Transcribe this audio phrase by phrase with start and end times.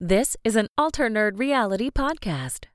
[0.00, 2.66] This is an Alter Nerd Reality podcast.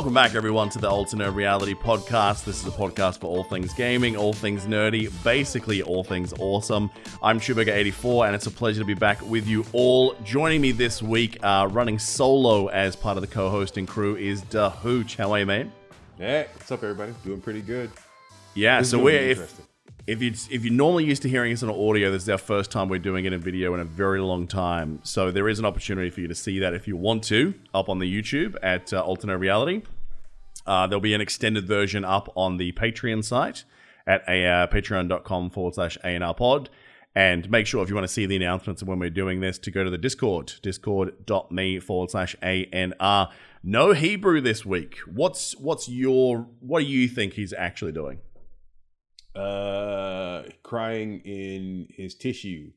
[0.00, 2.46] Welcome back, everyone, to the Alter Nerd Reality Podcast.
[2.46, 6.90] This is a podcast for all things gaming, all things nerdy, basically all things awesome.
[7.22, 10.14] I'm Chewburger84, and it's a pleasure to be back with you all.
[10.24, 15.16] Joining me this week, uh, running solo as part of the co-hosting crew, is Dahuch.
[15.16, 15.66] How are you, mate?
[16.16, 17.12] Hey, what's up, everybody?
[17.22, 17.90] Doing pretty good.
[18.54, 19.69] Yeah, This is so we're if.
[20.06, 22.70] If you if you're normally used to hearing us on audio, this is our first
[22.70, 25.00] time we're doing it in video in a very long time.
[25.02, 27.88] So there is an opportunity for you to see that if you want to up
[27.88, 29.82] on the YouTube at uh, Alternate Reality.
[30.66, 33.64] Uh, there'll be an extended version up on the Patreon site
[34.06, 36.68] at a, uh, patreon.com forward slash ANR pod.
[37.14, 39.58] And make sure if you want to see the announcements of when we're doing this
[39.60, 43.30] to go to the Discord, discord.me forward slash ANR.
[43.64, 44.98] No Hebrew this week.
[45.06, 48.20] What's what's your what do you think he's actually doing?
[49.34, 52.72] Uh, crying in his tissue,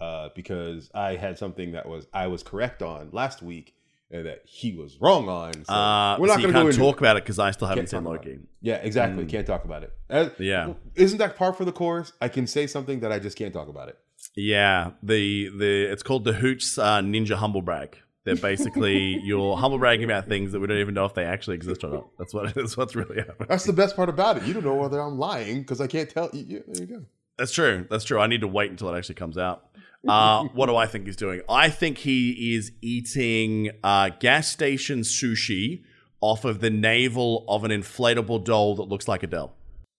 [0.00, 3.74] uh, because I had something that was I was correct on last week
[4.10, 5.52] and that he was wrong on.
[5.64, 8.04] So Uh, we're not you going to talk about it because I still haven't seen
[8.04, 8.38] Loki.
[8.60, 9.26] Yeah, exactly.
[9.26, 9.92] Can't talk about it.
[10.08, 10.74] Uh, Yeah.
[10.94, 12.12] isn't that par for the course?
[12.20, 13.98] I can say something that I just can't talk about it.
[14.36, 17.98] Yeah, the the it's called the Hoots uh, Ninja Humble Brag.
[18.26, 21.54] They're basically you're humble bragging about things that we don't even know if they actually
[21.56, 22.08] exist or not.
[22.18, 23.46] That's what that's what's really happening.
[23.48, 24.42] That's the best part about it.
[24.42, 26.28] You don't know whether I'm lying because I can't tell.
[26.34, 27.04] You, you- there you go.
[27.38, 27.86] That's true.
[27.90, 28.18] That's true.
[28.18, 29.64] I need to wait until it actually comes out.
[30.08, 31.40] Uh, what do I think he's doing?
[31.48, 35.82] I think he is eating uh, gas station sushi
[36.20, 39.52] off of the navel of an inflatable doll that looks like Adele.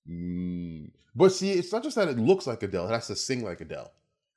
[0.10, 0.92] Mm.
[1.14, 3.60] But see, it's not just that it looks like Adele; it has to sing like
[3.60, 3.92] Adele.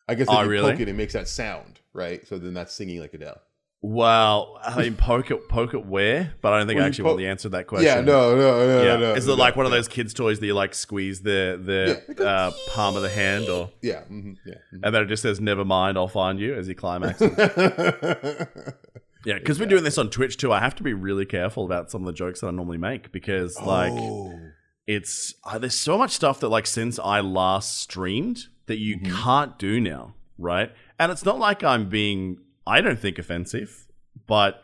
[0.08, 0.72] I guess if Oh, you really?
[0.72, 2.26] poke it, it makes that sound, right?
[2.26, 3.40] So then that's singing like Adele.
[3.82, 6.34] Well, I mean, poke it, poke it where?
[6.42, 7.86] But I don't think Well, I actually po- want the answer to that question.
[7.86, 8.96] Yeah, no, no, no, Yeah.
[8.96, 9.14] no.
[9.14, 9.78] Is no, it like one of no.
[9.78, 12.24] those kids' toys that you like squeeze the the Yeah.
[12.24, 14.54] uh, palm of the hand, or Yeah, mhm, yeah.
[14.82, 17.30] and then it just says "Never mind, I'll find you" as he climaxes?
[19.24, 20.52] yeah, because we're doing this on Twitch too.
[20.52, 23.12] I have to be really careful about some of the jokes that I normally make
[23.12, 24.38] because like Oh.
[24.86, 29.16] it's uh, there's so much stuff that like since I last streamed that you Mm-hmm.
[29.24, 30.70] can't do now, right?
[30.98, 32.38] And it's not like I'm being
[32.70, 33.86] I don't think offensive,
[34.26, 34.62] but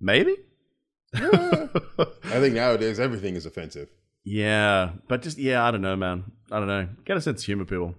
[0.00, 0.36] maybe.
[1.14, 1.68] I
[2.40, 3.88] think nowadays everything is offensive.
[4.24, 6.24] Yeah, but just yeah, I don't know, man.
[6.50, 6.88] I don't know.
[7.04, 7.94] Get a sense of humor, people.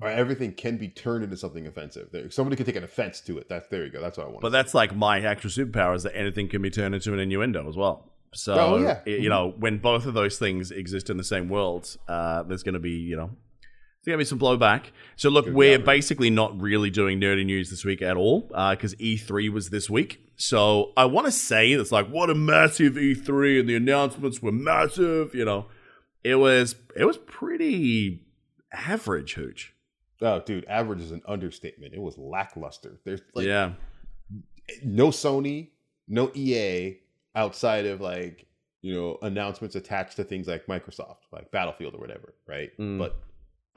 [0.00, 2.08] Or everything can be turned into something offensive.
[2.10, 3.48] There, somebody could take an offense to it.
[3.48, 4.00] That's there you go.
[4.00, 4.40] That's what I want.
[4.40, 7.68] But that's like my actual superpower is that anything can be turned into an innuendo
[7.68, 8.10] as well.
[8.32, 9.00] So Oh, yeah.
[9.06, 12.72] you know, when both of those things exist in the same world, uh, there's going
[12.74, 13.30] to be you know,
[14.04, 14.86] there's going to be some blowback.
[15.16, 18.94] So look, Good we're basically not really doing nerdy news this week at all because
[18.96, 20.20] E3 was this week.
[20.36, 24.52] So I want to say it's like what a massive E3 and the announcements were
[24.52, 25.34] massive.
[25.34, 25.66] You know,
[26.22, 28.26] it was it was pretty
[28.72, 29.74] average, hooch.
[30.20, 31.94] oh, dude, average is an understatement.
[31.94, 33.00] It was lackluster.
[33.04, 33.72] There's like yeah.
[34.82, 35.70] no Sony,
[36.08, 36.98] no EA
[37.34, 38.46] outside of like
[38.82, 42.70] you know announcements attached to things like Microsoft, like Battlefield or whatever, right?
[42.78, 42.98] Mm.
[42.98, 43.16] But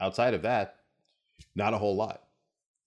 [0.00, 0.76] outside of that,
[1.54, 2.22] not a whole lot.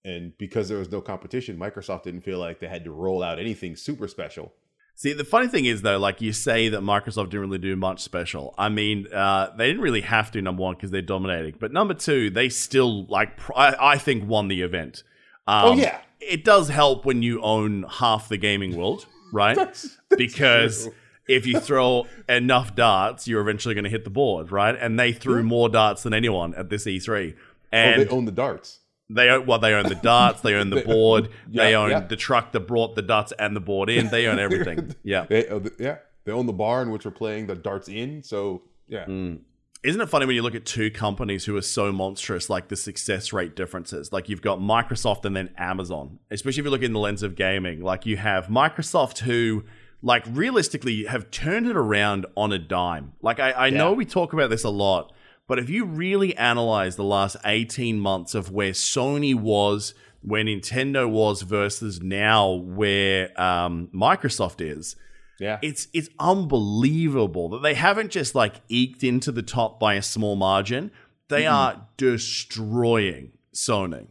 [0.04, 3.38] And because there was no competition, Microsoft didn't feel like they had to roll out
[3.40, 4.54] anything super special.
[4.96, 8.02] See, the funny thing is, though, like you say that Microsoft didn't really do much
[8.02, 8.54] special.
[8.58, 11.56] I mean, uh, they didn't really have to, number one, because they're dominating.
[11.60, 15.04] But number two, they still, like, pr- I, I think, won the event.
[15.48, 16.00] Um, Oh, yeah.
[16.20, 19.56] It does help when you own half the gaming world, right?
[19.56, 20.94] That's- because true.
[21.34, 24.76] If you throw enough darts, you're eventually going to hit the board, right?
[24.80, 27.34] And they threw more darts than anyone at this E3.
[27.36, 27.40] Oh,
[27.72, 28.80] And they own the darts.
[29.10, 32.00] they own well, they own the darts, they own the They- board, they own yeah.
[32.02, 34.10] the truck that brought the darts and the board in.
[34.10, 34.96] They own everything.
[35.04, 35.26] Yeah.
[35.30, 38.24] They, oh, yeah, they own the bar in which we're playing the darts in.
[38.24, 39.40] So yeah, Mm.
[39.84, 42.76] Isn't it funny when you look at two companies who are so monstrous, like the
[42.76, 44.14] success rate differences?
[44.14, 47.36] Like you've got Microsoft and then Amazon, especially if you look in the lens of
[47.36, 47.82] gaming.
[47.82, 49.64] Like you have Microsoft who,
[50.02, 53.14] like realistically, have turned it around on a dime.
[53.22, 55.14] Like I, I know we talk about this a lot,
[55.48, 61.10] but if you really analyze the last 18 months of where Sony was, where Nintendo
[61.10, 64.96] was versus now where um, Microsoft is,
[65.40, 65.60] yeah.
[65.62, 70.36] it's it's unbelievable that they haven't just like eked into the top by a small
[70.36, 70.92] margin.
[71.28, 74.08] They are destroying Sony.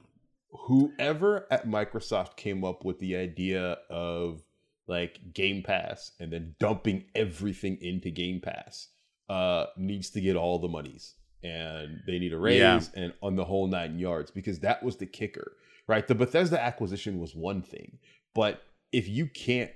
[0.66, 4.42] Whoever at Microsoft came up with the idea of
[4.90, 8.88] like Game Pass and then dumping everything into Game Pass
[9.30, 12.80] uh, needs to get all the monies and they need a raise Yeah.
[12.96, 15.52] and on the whole nine yards because that was the kicker,
[15.86, 16.06] right?
[16.06, 17.98] The Bethesda acquisition was one thing,
[18.34, 19.70] but if you can't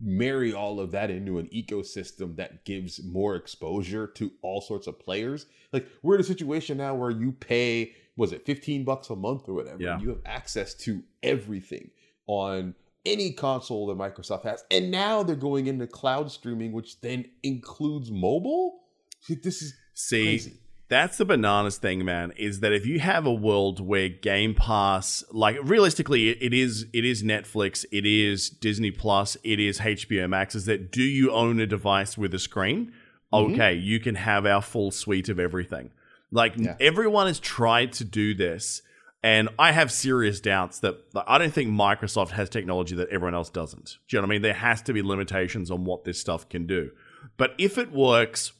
[0.00, 4.98] marry all of that into an ecosystem that gives more exposure to all sorts of
[4.98, 5.46] players.
[5.72, 9.48] Like we're in a situation now where you pay was it 15 bucks a month
[9.48, 9.80] or whatever.
[9.82, 9.98] Yeah.
[10.00, 11.90] You have access to everything
[12.26, 12.74] on
[13.06, 14.64] any console that Microsoft has.
[14.70, 18.80] And now they're going into cloud streaming which then includes mobile.
[19.28, 20.54] This is See, crazy.
[20.88, 22.32] that's the bananas thing, man.
[22.36, 27.04] Is that if you have a world where Game Pass, like realistically, it- is it
[27.04, 30.54] is Netflix, it is Disney Plus, it is HBO Max.
[30.54, 32.92] Is that do you own a device with a screen?
[33.32, 33.54] Mm-hmm.
[33.54, 35.90] Okay, you can have our full suite of everything.
[36.30, 36.76] Like Yeah.
[36.80, 38.82] everyone has tried to do this,
[39.24, 43.34] and I have serious doubts that like, I don't think Microsoft has technology that everyone
[43.34, 43.96] else doesn't.
[44.06, 44.42] Do you know what I mean?
[44.42, 46.90] There has to be limitations on what this stuff can do.
[47.38, 48.52] But if it works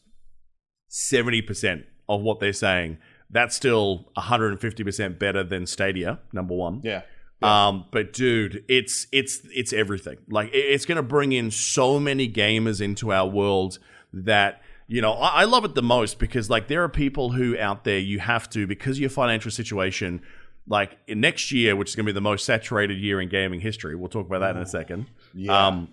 [0.88, 2.96] 70% of what they're saying,
[3.28, 6.80] that's still 150% better than Stadia, number one.
[6.82, 7.02] Yeah.
[7.42, 10.16] Um, but dude, it's it's it's everything.
[10.30, 13.78] Like it's going to bring in so many gamers into our world
[14.14, 17.58] that you know I, I love it the most because like there are people who
[17.58, 20.22] out there you have to because of your financial situation.
[20.66, 23.60] Like in next year, which is going to be the most saturated year in gaming
[23.60, 25.10] history, we'll talk about that in a second.
[25.34, 25.66] Yeah.
[25.66, 25.92] Um,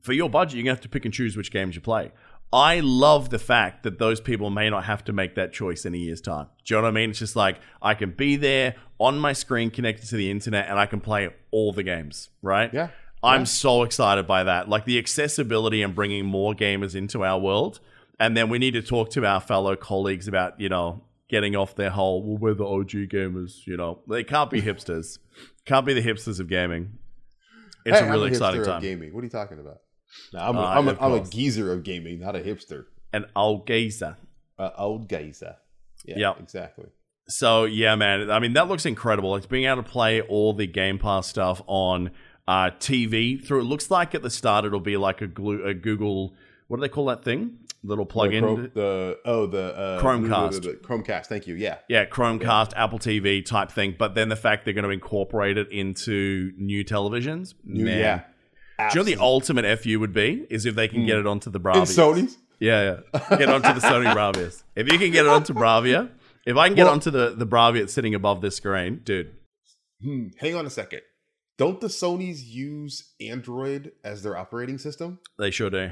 [0.00, 2.10] for your budget, you're gonna have to pick and choose which games you play.
[2.52, 5.94] I love the fact that those people may not have to make that choice in
[5.94, 6.48] a year's time.
[6.64, 7.10] Do you know what I mean?
[7.10, 10.78] It's just like I can be there on my screen connected to the internet and
[10.78, 12.68] I can play all the games, right?
[12.74, 12.88] Yeah.
[13.22, 13.44] I'm Yeah.
[13.44, 14.68] so excited by that.
[14.68, 17.78] Like the accessibility and bringing more gamers into our world.
[18.20, 21.74] And then we need to talk to our fellow colleagues about, you know, getting off
[21.74, 24.00] their whole, well, we're the OG gamers, you know.
[24.08, 25.18] They can't be hipsters.
[25.64, 26.98] Can't be the hipsters of gaming.
[27.84, 28.82] It's Hey, a I'm really hipster exciting of time.
[28.82, 29.12] gaming.
[29.14, 29.78] What are you talking about?
[30.32, 32.84] No, I'm, a, Uh, I'm, a, of I'm a geezer of gaming, not a hipster.
[33.12, 34.16] An old geezer.
[34.58, 35.56] Uh, old geezer.
[36.04, 36.40] Yeah, Yep.
[36.40, 36.86] exactly.
[37.28, 38.30] So yeah, man.
[38.30, 39.34] I mean, that looks incredible.
[39.36, 42.10] It's being able to play all the Game Pass stuff on
[42.46, 43.42] uh, TV.
[43.42, 46.34] Through it looks like at the start it'll be like a, glu- a Google.
[46.68, 47.58] What do they call that thing?
[47.84, 48.44] Little The, plug-in.
[48.44, 50.52] Chrome- the oh the uh, Chromecast.
[50.52, 51.26] the- the- the Chromecast.
[51.26, 51.54] Thank you.
[51.56, 51.78] Yeah.
[51.88, 53.96] yeah, Chromecast, Apple TV type thing.
[53.98, 57.54] But then the fact they're going to incorporate it into new televisions.
[57.64, 57.98] New, man.
[57.98, 58.88] yeah.
[58.90, 61.50] Do you know the ultimate FU would be is if they can get it onto
[61.50, 62.36] the In Sony's.
[62.60, 63.36] Yeah, yeah.
[63.36, 64.62] Get onto the Sony Bravias.
[64.76, 66.10] If you can get it onto Bravia,
[66.46, 69.32] if I can get Well- onto the the Bravia sitting above this screen, dude.
[70.02, 71.00] Hmm, hang on a second.
[71.58, 75.18] Don't the Sony's use Android as their operating system?
[75.38, 75.90] They sure do.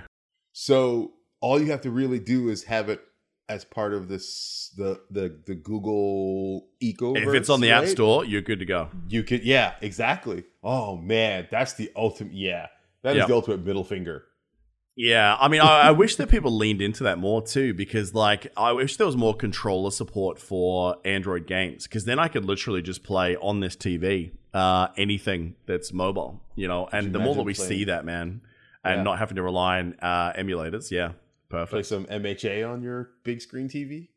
[0.53, 3.01] So all you have to really do is have it
[3.49, 7.15] as part of this the the the Google Eco.
[7.17, 8.89] If it's on the App Store, you're good to go.
[9.09, 10.45] you could yeah exactly.
[10.63, 12.33] Oh man, that's the ultimate.
[12.35, 12.67] Yeah,
[13.03, 13.29] that is Yep.
[13.29, 14.25] the ultimate middle finger.
[14.97, 18.53] Yeah, I mean, I, I wish that people leaned into that more too, because like
[18.57, 22.83] I wish there was more controller support for Android games, because then I could literally
[22.83, 26.89] just play on this TV uh, anything that's mobile, you know.
[26.93, 28.43] And you the more that we playing- see that, man,
[28.85, 29.03] and Yeah.
[29.05, 31.13] not having to rely on uh, emulators, yeah,
[31.51, 34.09] Play some MHA on your big screen TV.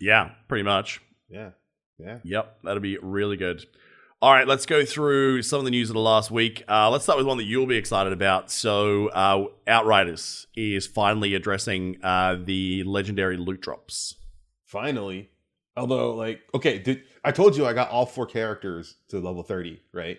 [0.00, 1.00] Yeah, pretty much.
[1.28, 1.50] Yeah,
[1.98, 2.18] yeah.
[2.24, 3.64] Yep, that'll be really good.
[4.20, 6.64] All right, let's go through some of the news of the last week.
[6.68, 8.50] Uh, let's start with one that you'll be excited about.
[8.50, 14.14] So, uh, Outriders is finally addressing uh, the legendary loot drops.
[14.64, 15.30] Finally,
[15.76, 19.80] although like okay, did, I told you I got all four characters to level thirty,
[19.92, 20.18] right?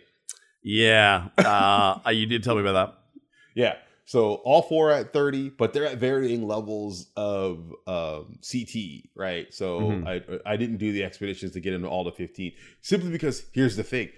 [0.63, 3.21] Yeah, uh, you did tell me about that.
[3.55, 3.75] Yeah.
[4.07, 9.53] So all four are at 30, but they're at varying levels of um, CT, right?
[9.53, 10.07] So Mhm.
[10.45, 13.75] I I didn't do the expeditions to get into all the 15 simply because here's
[13.75, 14.09] the thing: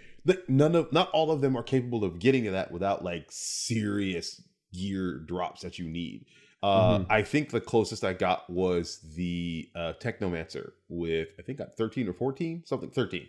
[0.48, 4.42] none of not all of them are capable of getting to that without like serious
[4.74, 6.26] gear drops that you need.
[6.62, 7.06] Uh, Mhm.
[7.10, 12.08] I think the closest I got was the uh, Technomancer with I think I 13
[12.08, 13.28] or 14, something 13.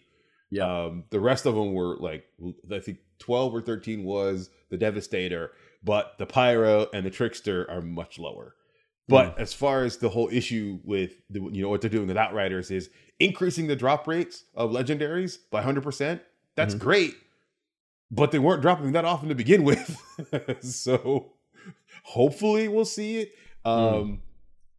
[0.51, 0.65] Yeah.
[0.85, 2.27] Um, the rest of them were like
[2.71, 7.81] I think 12 or 13 was the Devastator, but the Pyro and the Trickster are
[7.83, 8.55] much lower.
[9.09, 12.17] But as far as the whole issue with the, you know what they're doing with
[12.17, 16.21] Outriders is increasing the drop rates of legendaries by 100%.
[16.55, 16.79] That's Mhm.
[16.79, 17.15] great.
[18.13, 19.97] But they weren't dropping that often to begin with.
[20.61, 21.33] so
[22.05, 23.33] hopefully we'll see it.
[23.65, 24.23] Um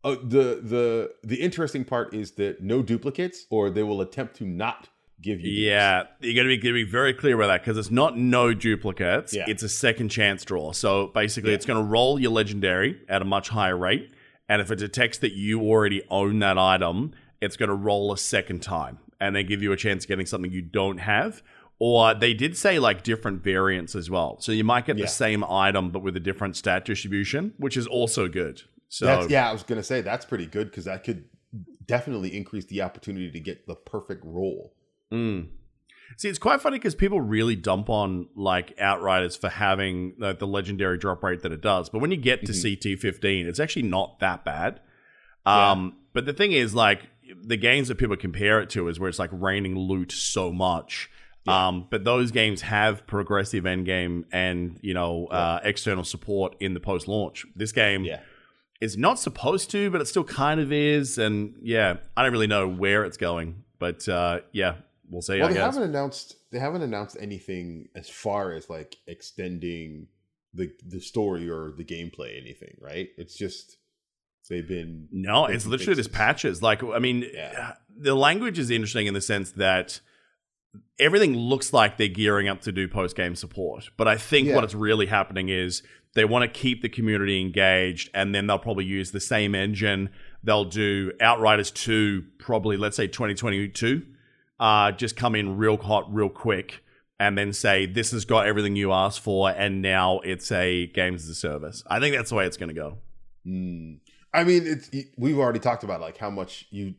[0.04, 4.46] uh, the the the interesting part is that no duplicates or they will attempt to
[4.46, 4.90] not
[5.22, 5.52] give you.
[5.52, 8.54] Yeah, you're going to be, gonna be very clear about that because it's not no
[8.54, 9.34] duplicates.
[9.34, 9.46] Yeah.
[9.48, 10.72] It's a second chance draw.
[10.72, 11.56] So basically, Yeah.
[11.56, 14.12] it's going to roll your legendary at a much higher rate.
[14.50, 18.18] And if it detects that you already own that item, it's going to roll a
[18.18, 21.42] second time and then give you a chance of getting something you don't have.
[21.80, 24.40] Or they did say like different variants as well.
[24.40, 25.06] So you might get Yeah.
[25.06, 28.62] the same item but with a different stat distribution, which is also good.
[28.90, 31.24] So That's, yeah, I was gonna say that's pretty good because that could
[31.88, 34.74] definitely increase the opportunity to get the perfect roll.
[35.12, 35.48] Mm.
[36.18, 40.48] See, it's quite funny because people really dump on like Outriders for having like, the
[40.48, 41.90] legendary drop rate that it does.
[41.90, 44.82] But when you get to CT15, it's actually not that bad.
[45.46, 47.10] Um, But the thing is, like,
[47.44, 51.10] the games that people compare it to is where it's like raining loot so much.
[51.48, 56.80] Um, but those games have progressive endgame and, you know, uh, external support in the
[56.80, 57.46] post launch.
[57.56, 58.20] This game Yeah.
[58.80, 61.18] is not supposed to, but it still kind of is.
[61.18, 63.64] And yeah, I don't really know where it's going.
[63.80, 64.76] But uh, yeah,
[65.12, 65.76] we'll see, Well, I they guess.
[65.76, 70.08] haven't announced they haven't announced anything as far as like extending
[70.54, 73.10] the the story or the gameplay, anything, right?
[73.18, 73.78] It's just
[74.50, 76.62] they've been No, it's literally just patches.
[76.64, 77.74] Like, I mean, Yeah.
[77.96, 80.02] the language is interesting in the sense that
[81.00, 83.90] everything looks like they're gearing up to do post game support.
[83.98, 84.56] But I think Yeah.
[84.56, 88.60] what it's really happening is they want to keep the community engaged, and then they'll
[88.60, 90.10] probably use the same engine.
[90.44, 94.02] They'll do Outriders 2, probably, let's say 2022,
[94.62, 96.84] uh, just come in real hot, real quick.
[97.20, 101.24] And then say this has got everything you asked for, and now it's a games
[101.24, 101.84] as a service.
[101.86, 102.98] I think that's the way it's going to go.
[103.46, 104.00] Mm.
[104.34, 106.96] I mean, it's we've already talked about like how much you.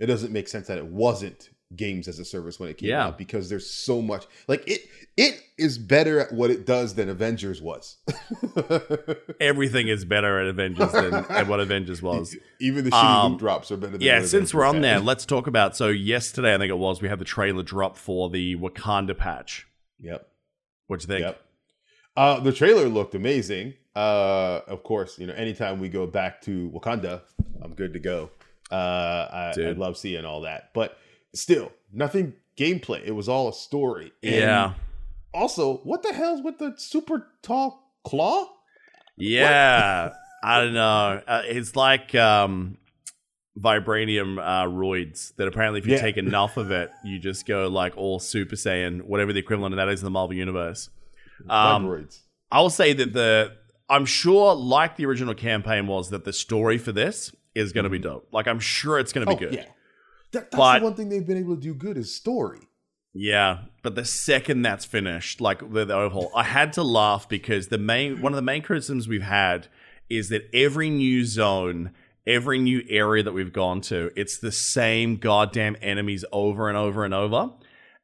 [0.00, 3.06] It doesn't make sense that it wasn't games as a service when it came Yeah.
[3.06, 4.80] out because there's so much like it.
[5.16, 7.96] It is better at what it does than Avengers was.
[9.40, 12.36] everything is better at Avengers than at what Avengers was.
[12.60, 13.92] Even the shitty Um, loot drops are better.
[13.92, 15.76] than Yeah, since we're on Avengers there, let's talk about.
[15.76, 19.66] So yesterday, I think it was, we had the trailer drop for the Wakanda patch.
[20.00, 20.26] Yep.
[20.86, 21.20] What you think?
[21.22, 21.40] Yep.
[22.16, 23.74] Uh, the trailer looked amazing.
[23.94, 27.22] Uh, of course, you know, anytime we go back to Wakanda,
[27.62, 28.30] I'm good to go.
[28.70, 30.96] Uh, I, I love seeing all that, but
[31.34, 33.02] still, nothing gameplay.
[33.04, 34.12] It was all a story.
[34.22, 34.74] And Yeah,
[35.34, 38.46] Also, what the hell's with the super tall Klaw?
[39.16, 40.12] yeah.
[40.42, 41.20] I don't know.
[41.26, 42.78] Uh, it's like um,
[43.58, 46.00] vibranium uh, roids that apparently, if you Yeah.
[46.00, 49.76] take enough of it, you just go like all Super Saiyan, whatever the equivalent of
[49.78, 50.90] that is in the Marvel universe.
[51.48, 52.20] Um, Vibroids.
[52.50, 53.52] I will say that the
[53.90, 57.90] I'm sure, like the original campaign was, that the story for this is going to
[57.90, 58.28] be dope.
[58.32, 59.54] Like I'm sure it's going to Oh be good.
[59.54, 59.64] yeah,
[60.32, 62.60] that, that's But- the one thing they've been able to do good is story.
[63.14, 67.68] Yeah, but the second that's finished, like the, the overhaul, I had to laugh because
[67.68, 69.66] the main one of the main criticisms we've had
[70.08, 71.92] is that every new zone,
[72.26, 77.04] every new area that we've gone to, it's the same goddamn enemies over and over
[77.04, 77.50] and over.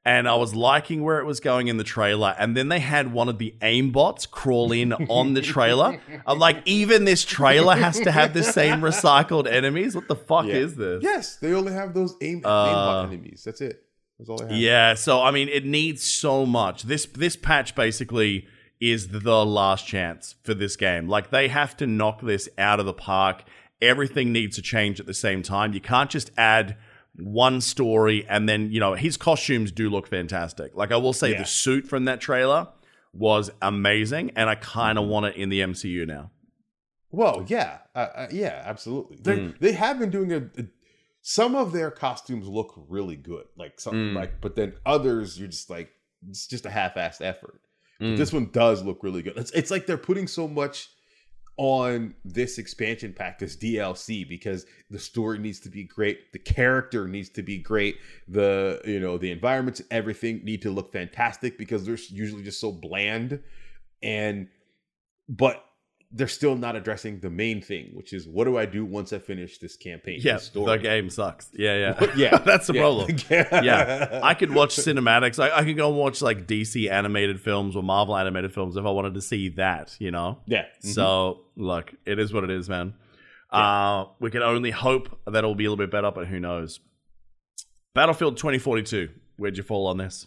[0.06, 3.10] And I was liking where it was going in the trailer, and then they had
[3.10, 5.98] one of the aimbots crawl in on the trailer.
[6.26, 9.96] I'm like, even this trailer has to have the same recycled enemies.
[9.96, 10.56] What the fuck Yeah.
[10.56, 11.02] is this?
[11.02, 13.44] Yes, they only have those aim Uh, aimbot enemies.
[13.46, 13.82] That's it.
[14.18, 14.56] That's all they have.
[14.56, 16.82] Yeah, so I mean, it needs so much.
[16.82, 18.46] This this patch basically
[18.80, 21.08] is the last chance for this game.
[21.08, 23.44] Like they have to knock this out of the park.
[23.80, 25.72] Everything needs to change at the same time.
[25.72, 26.76] You can't just add
[27.16, 30.74] one story and then you know his costumes do look fantastic.
[30.74, 31.38] Like I will say, Yeah.
[31.38, 32.68] the suit from that trailer
[33.12, 36.30] was amazing, and I kind of want it in the MCU now.
[37.12, 39.18] Well, yeah, uh, uh, yeah, absolutely.
[39.22, 39.58] They Mm.
[39.60, 40.66] they have been doing a, a-
[41.26, 44.14] Some of their costumes look really good, like something Mm.
[44.14, 45.90] like, but then others you're just like
[46.28, 47.60] it's just a half-assed effort.
[48.00, 48.16] But Mm.
[48.18, 49.38] this one does look really good.
[49.38, 50.88] It's it's like they're putting so much
[51.56, 57.06] on this expansion pack, this DLC, because the story needs to be great, the character
[57.06, 61.86] needs to be great, the you know the environments, everything need to look fantastic because
[61.86, 63.40] they're usually just so bland,
[64.02, 64.48] and
[65.28, 65.64] but
[66.12, 69.18] they're still not addressing the main thing, which is what do I do once I
[69.18, 70.20] finish this campaign?
[70.22, 70.76] Yeah, this story?
[70.76, 71.50] the game sucks.
[71.52, 72.80] Yeah, yeah, yeah, That's the yeah.
[72.80, 73.16] problem.
[73.30, 75.42] yeah, yeah, I could watch cinematics.
[75.42, 78.84] I, I could go and watch like DC animated films or Marvel animated films if
[78.84, 80.38] I wanted to see that, you know?
[80.46, 80.66] yeah.
[80.80, 82.94] So, look, it is what it is, man.
[83.50, 86.80] Uh, we can only hope that it'll be a little bit better, but who knows?
[87.94, 89.10] Battlefield 2042.
[89.36, 90.26] Where'd you fall on this?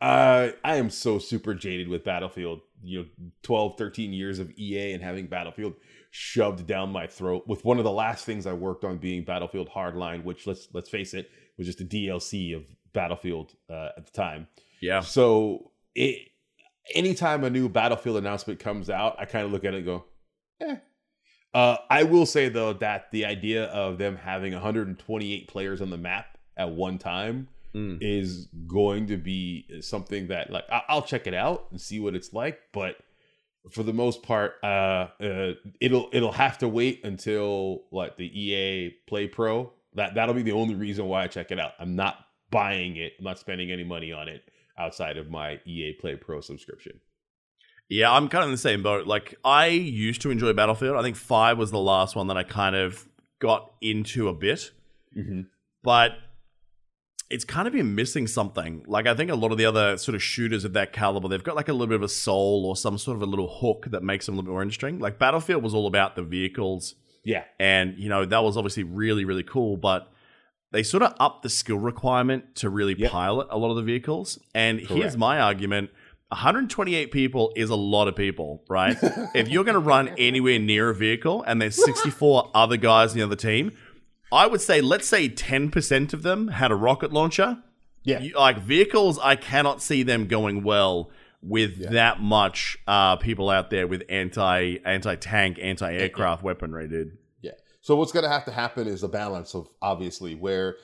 [0.00, 2.60] Uh, I am so super jaded with Battlefield.
[2.84, 5.74] You know, 12, 13 years of EA and having Battlefield
[6.10, 7.44] shoved down my throat.
[7.46, 10.88] With one of the last things I worked on being Battlefield Hardline, which let's let's
[10.88, 14.46] face it, was just a DLC of Battlefield uh, at the time.
[14.80, 15.00] Yeah.
[15.00, 16.28] So it,
[16.94, 20.04] anytime a new Battlefield announcement comes out, I kind of look at it and go,
[20.60, 20.76] eh.
[21.52, 25.96] Uh, I will say though that the idea of them having 128 players on the
[25.96, 27.98] map at one time Mm.
[28.00, 32.14] is going to be something that like I- I'll check it out and see what
[32.14, 32.96] it's like, but
[33.70, 38.94] for the most part, uh, uh, it'll it'll have to wait until like the EA
[39.08, 39.72] Play Pro.
[39.94, 41.72] That that'll be the only reason why I check it out.
[41.78, 42.16] I'm not
[42.50, 43.14] buying it.
[43.18, 44.42] I'm not spending any money on it
[44.78, 47.00] outside of my EA Play Pro subscription.
[47.88, 49.06] Yeah, I'm kind of in the same boat.
[49.06, 50.96] Like, I used to enjoy Battlefield.
[50.96, 53.06] I think 5 was the last one that I kind of
[53.40, 54.70] got into a bit.
[55.16, 55.42] Mm-hmm.
[55.82, 56.12] But
[57.30, 58.84] it's kind of been missing something.
[58.86, 61.42] Like I think a lot of the other sort of shooters of that caliber, they've
[61.42, 63.86] got like a little bit of a soul or some sort of a little hook
[63.90, 64.98] that makes them a little bit more interesting.
[64.98, 67.44] Like Battlefield was all about the vehicles, Yeah.
[67.58, 70.10] and you know that was obviously really really cool, but
[70.72, 73.10] they sort of upped the skill requirement to really Yep.
[73.10, 74.38] pilot a lot of the vehicles.
[74.54, 75.90] And here's my argument.
[76.30, 78.96] 128 people is a lot of people, right?
[79.34, 83.18] if you're going to run anywhere near a vehicle and there's 64 other guys in
[83.18, 83.70] the other team,
[84.34, 87.58] I would say let's say 10% of them had a rocket launcher.
[88.02, 88.20] Yeah.
[88.20, 91.10] You- like vehicles, I cannot see them going well
[91.42, 91.90] with Yeah.
[91.90, 97.18] that much uh, people out there with anti anti tank, anti aircraft weaponry, dude.
[97.42, 97.52] Yeah.
[97.80, 100.76] So what's going to have to happen is a balance of obviously where,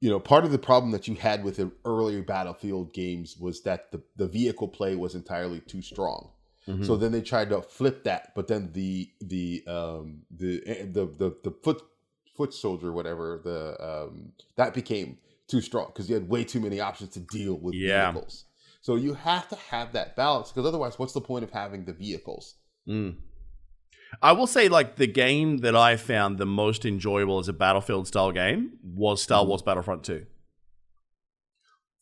[0.00, 3.62] you know, part of the problem that you had with the earlier Battlefield games was
[3.62, 6.30] that the, the vehicle play was entirely too strong.
[6.66, 6.84] Mm-hmm.
[6.84, 10.60] So then they tried to flip that, but then the the um the
[10.92, 11.82] the the, the foot
[12.40, 16.80] foot soldier whatever the um that became too strong because you had way too many
[16.80, 18.12] options to deal with Yeah.
[18.12, 18.44] vehicles.
[18.80, 21.92] So you have to have that balance because otherwise, what's the point of having the
[21.92, 22.54] vehicles?
[22.88, 23.16] Mm.
[24.22, 28.08] I will say, like, the game that I found the most enjoyable as a Battlefield
[28.08, 30.24] style game was Star Wars Battlefront 2.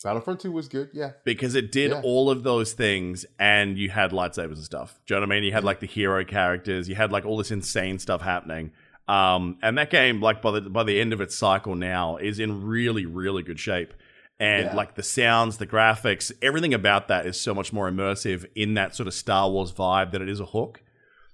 [0.05, 1.13] Battlefront Two was good, yeah.
[1.25, 2.01] Because it did Yeah.
[2.05, 5.01] all of those things and you had lightsabers and stuff.
[5.07, 5.45] Do you know what I mean?
[5.45, 8.71] You had like the hero characters, you had like all this insane stuff happening.
[9.09, 12.39] Um, and that game, like by the by the end of its cycle now, is
[12.39, 13.95] in really, really good shape.
[14.41, 14.75] And Yeah.
[14.77, 18.95] like the sounds, the graphics, everything about that is so much more immersive in that
[18.95, 20.83] sort of Star Wars vibe that it is a hook.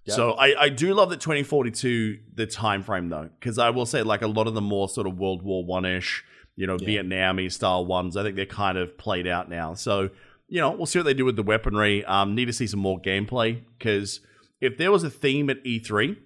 [0.06, 4.02] So I, I do love that 2042 the time frame though, because I will say
[4.02, 6.22] like a lot of the more sort of World War One ish,
[6.56, 7.02] you know, Yeah.
[7.02, 9.74] Vietnamese style ones, I think they're kind of played out now.
[9.74, 10.10] So
[10.46, 12.04] you know, we'll see what they do with the weaponry.
[12.04, 14.20] Um, need to see some more gameplay because
[14.60, 16.16] if there was a theme at E3,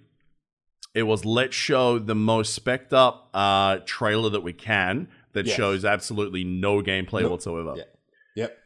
[0.93, 5.55] it was let's show the most specked up uh, trailer that we can that Yes.
[5.55, 7.31] shows absolutely no gameplay Nope.
[7.31, 7.75] whatsoever.
[7.77, 7.83] Yeah.
[8.35, 8.57] Yep.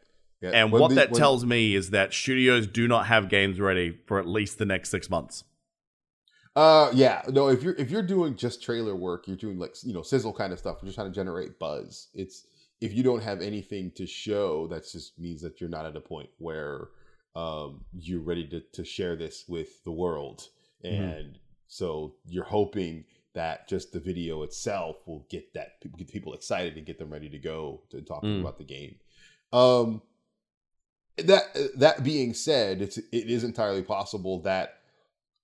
[0.42, 0.50] Yeah.
[0.54, 3.60] And When what the- that when- tells me is that studios do not have games
[3.60, 5.44] ready for at least the next six months.
[6.56, 7.48] Uh, yeah, no.
[7.48, 10.52] If you're if you're doing just trailer work, you're doing like you know sizzle kind
[10.52, 10.78] of stuff.
[10.80, 12.08] You're just trying to generate buzz.
[12.14, 12.46] It's
[12.80, 16.00] if you don't have anything to show, that just means that you're not at a
[16.00, 16.88] point where
[17.34, 20.48] um you're ready to to share this with the world.
[20.84, 20.90] Mhm.
[21.18, 21.38] And
[21.74, 26.86] so you're hoping that just the video itself will get that get people excited and
[26.86, 28.40] get them ready to go to talking Mm.
[28.42, 28.94] about the game.
[29.52, 30.02] Um,
[31.16, 31.44] that
[31.76, 33.06] that being said, it's it
[33.36, 34.78] is entirely possible that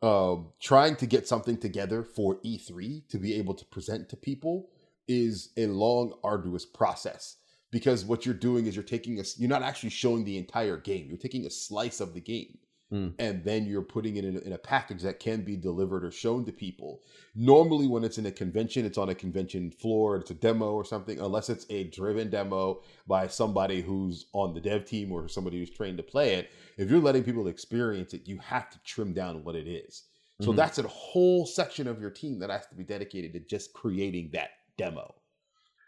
[0.02, 4.70] um, trying to get something together for E3 to be able to present to people
[5.08, 7.36] is a long, arduous process.
[7.72, 11.06] Because what you're doing is you're taking a, you're not actually showing the entire game.
[11.08, 12.58] You're taking a slice of the game,
[12.90, 13.10] Hmm.
[13.20, 16.10] and then you're putting it in a, in a package that can be delivered or
[16.10, 17.02] shown to people.
[17.36, 20.16] Normally, when it's in a convention, it's on a convention floor.
[20.16, 24.60] It's a demo or something, unless it's a driven demo by somebody who's on the
[24.60, 26.50] dev team or somebody who's trained to play it.
[26.78, 30.04] If you're letting people experience it, you have to trim down what it is.
[30.40, 30.56] So Mhm.
[30.56, 34.30] that's a whole section of your team that has to be dedicated to just creating
[34.32, 35.14] that demo.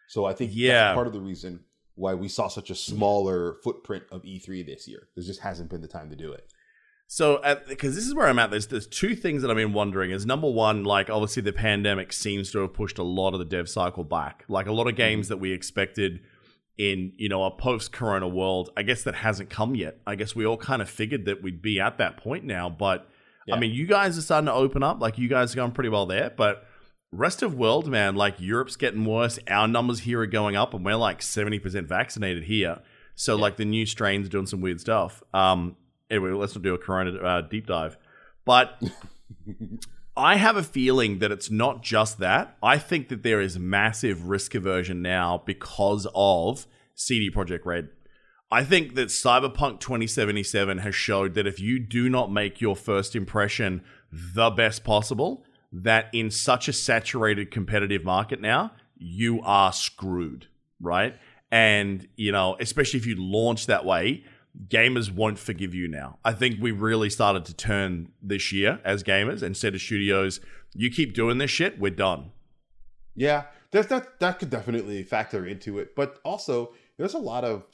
[0.08, 0.84] So I think Yeah.
[0.84, 4.86] that's part of the reason why we saw such a smaller footprint of E3 this
[4.86, 5.08] year.
[5.16, 6.51] There just hasn't been the time to do it.
[7.14, 10.12] So, because this is where I'm at, there's there's two things that I've been wondering.
[10.12, 13.44] Is number one, like obviously the pandemic seems to have pushed a lot of the
[13.44, 14.46] dev cycle back.
[14.48, 16.20] Like a lot of games that we expected
[16.78, 19.98] in you know a post-corona world, I guess that hasn't come yet.
[20.06, 23.06] I guess we all kind of figured that we'd be at that point now, but
[23.52, 25.02] I mean, you guys are starting to open up.
[25.02, 26.64] Like you guys are going pretty well there, but
[27.10, 29.38] rest of world, man, like Europe's getting worse.
[29.48, 32.80] Our numbers here are going up, and we're like seventy percent vaccinated here.
[33.16, 35.22] So like the new strains are doing some weird stuff.
[35.34, 35.76] Um,
[36.12, 37.96] anyway, let's not do a corona uh, deep dive.
[38.44, 38.80] But
[40.16, 42.56] I have a feeling that it's not just that.
[42.62, 47.88] I think that there is massive risk aversion now because of CD Projekt Red.
[48.50, 53.16] I think that Cyberpunk 2077 has showed that if you do not make your first
[53.16, 60.48] impression the best possible, that in such a saturated competitive market now, you are screwed,
[60.78, 61.16] right?
[61.50, 64.24] And, you know, especially if you launch that way,
[64.68, 66.18] gamers won't forgive you now.
[66.24, 70.40] I think we really started to turn this year as gamers instead of studios.
[70.74, 72.32] You keep doing this shit, we're done.
[73.14, 75.94] Yeah, there's that that could definitely factor into it.
[75.94, 77.64] But also, there's a lot of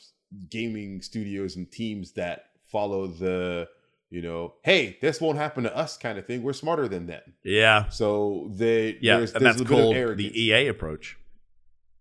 [0.51, 3.69] gaming studios and teams that follow the,
[4.11, 6.43] you know, hey, this won't happen to us kind of thing.
[6.43, 7.23] We're smarter than them.
[7.45, 7.89] Yeah.
[7.89, 9.19] So they Yeah.
[9.19, 11.17] there's, and there's that's a bit of called the EA approach.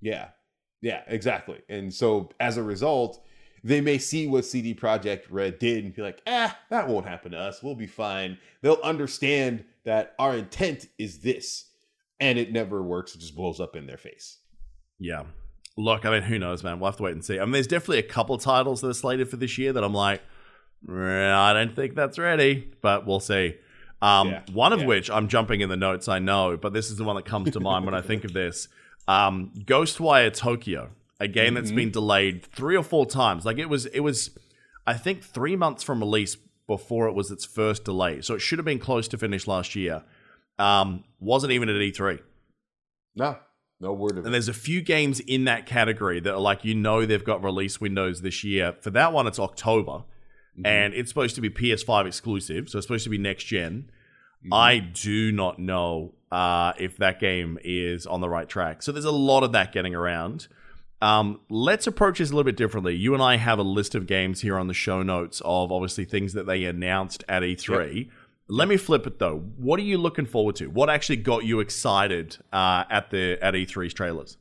[0.01, 0.29] Yeah.
[0.81, 1.61] Yeah, exactly.
[1.69, 3.23] And so as a result,
[3.67, 7.31] they may see what CD Projekt Red did and be like, ah, that won't happen
[7.33, 7.61] to us.
[7.61, 8.37] We'll be fine.
[8.61, 11.65] They'll understand that our intent is this.
[12.19, 13.13] And it never works.
[13.13, 14.37] It just blows up in their face.
[14.99, 15.23] Yeah.
[15.75, 16.79] Look, I mean, who knows, man?
[16.79, 17.37] We'll have to wait and see.
[17.39, 19.93] I mean, there's definitely a couple titles that are slated for this year that I'm
[19.93, 20.21] like,
[20.89, 23.55] "Eh, I don't think that's ready, but we'll see.
[24.01, 24.85] Um, Yeah, one of yeah.
[24.87, 27.51] which I'm jumping in the notes, I know, but this is the one that comes
[27.51, 28.67] to mind when I think of this.
[29.07, 31.75] Um, Ghostwire Tokyo, a game that's Mm-hmm.
[31.75, 33.45] been delayed three or four times.
[33.45, 34.31] Like it was, it was,
[34.85, 38.21] I think, three months from release before it was its first delay.
[38.21, 40.03] So it should have been close to finish last year.
[40.59, 42.19] Um, wasn't even at E3.
[43.15, 43.37] No,
[43.79, 44.19] no word of it.
[44.19, 44.31] And it.
[44.31, 47.79] there's a few games in that category that are like, you know, they've got release
[47.79, 48.75] windows this year.
[48.81, 50.03] For that one, it's October.
[50.65, 52.67] And it's supposed to be PS5 exclusive.
[52.67, 53.83] So it's supposed to be next general
[54.51, 58.81] I do not know uh, if that game is on the right track.
[58.81, 60.47] So there's a lot of that getting around.
[61.01, 62.95] Um, let's approach this a little bit differently.
[62.95, 66.05] You and I have a list of games here on the show notes of obviously
[66.05, 68.09] things that they announced at E3.
[68.49, 69.39] Let me flip it though.
[69.57, 70.67] What are you looking forward to?
[70.67, 74.37] What actually got you excited uh, at the at E3's trailers?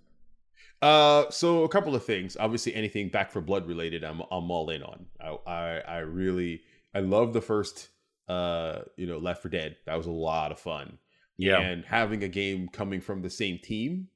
[0.80, 2.36] Uh, so a couple of things.
[2.38, 5.06] Obviously, anything Back 4 Blood related, I'm I'm all in on.
[5.20, 6.62] I I, I really
[6.94, 7.88] I love the first
[8.28, 9.76] uh you know Left 4 Dead.
[9.86, 10.98] That was a lot of fun.
[11.38, 11.60] Yeah.
[11.60, 14.08] and having a game coming from the same team,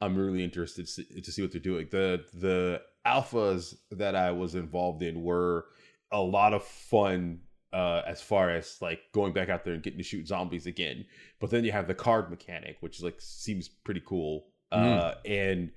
[0.00, 1.88] I'm really interested to see, what they're doing.
[1.90, 5.66] The the alphas that I was involved in were
[6.12, 7.40] a lot of fun
[7.72, 11.04] uh, as far as like going back out there and getting to shoot zombies again.
[11.40, 14.46] But then you have the card mechanic, which is like seems pretty cool.
[14.72, 15.70] Uh, and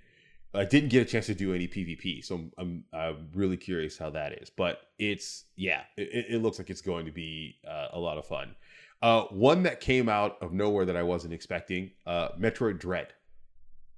[0.54, 3.98] I didn't get a chance to do any PvP, so I'm, I'm I'm really curious
[3.98, 4.50] how that is.
[4.50, 8.26] But it's yeah, it, it looks like it's going to be uh, a lot of
[8.26, 8.56] fun.
[9.02, 13.14] Uh, one that came out of nowhere that I wasn't expecting, uh, Metroid Dread.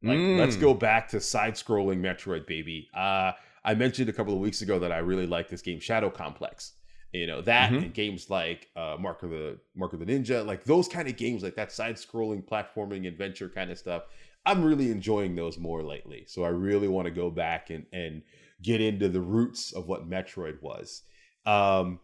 [0.04, 0.40] Like, Mm.
[0.40, 2.90] let's go back to side-scrolling Metroid, baby.
[2.94, 3.34] Uh,
[3.64, 6.74] I mentioned a couple of weeks ago that I really like this game, Shadow Complex.
[7.14, 7.84] You know that Mhm.
[7.84, 11.18] and games like uh, Mark of the Mark of the Ninja, like those kind of
[11.18, 14.04] games, like that side-scrolling platforming adventure kind of stuff.
[14.46, 16.24] I'm really enjoying those more lately.
[16.28, 18.24] So I really want to go back and and
[18.62, 21.04] get into the roots of what Metroid was.
[21.46, 22.00] Um,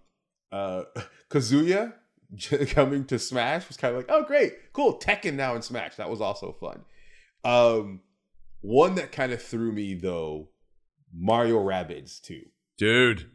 [0.52, 0.84] uh,
[1.30, 1.94] Kazuya
[2.72, 5.00] coming to Smash was kind of like, oh great, cool.
[5.00, 6.84] Tekken now in Smash, that was also fun.
[7.44, 8.02] Um,
[8.62, 10.50] one that kind of threw me though,
[11.14, 12.42] Mario Rabbids 2.
[12.78, 13.30] Dude.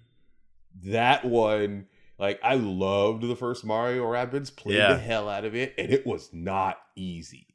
[0.84, 1.86] That one,
[2.18, 4.94] like I loved the first Mario Rabbids, played Yeah.
[4.94, 7.46] the hell out of it, and it was not easy.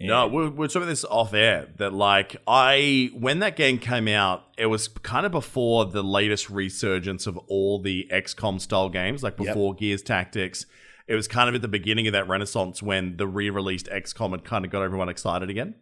[0.00, 1.68] No, And- we're, we're talking this off air.
[1.78, 6.48] That like I, when that game came out, it was kind of before the latest
[6.50, 9.46] resurgence of all the XCOM style games, like Yep.
[9.48, 10.66] before Gears Tactics.
[11.08, 14.44] It was kind of at the beginning of that renaissance when the re-released XCOM had
[14.44, 15.74] kind of got everyone excited again.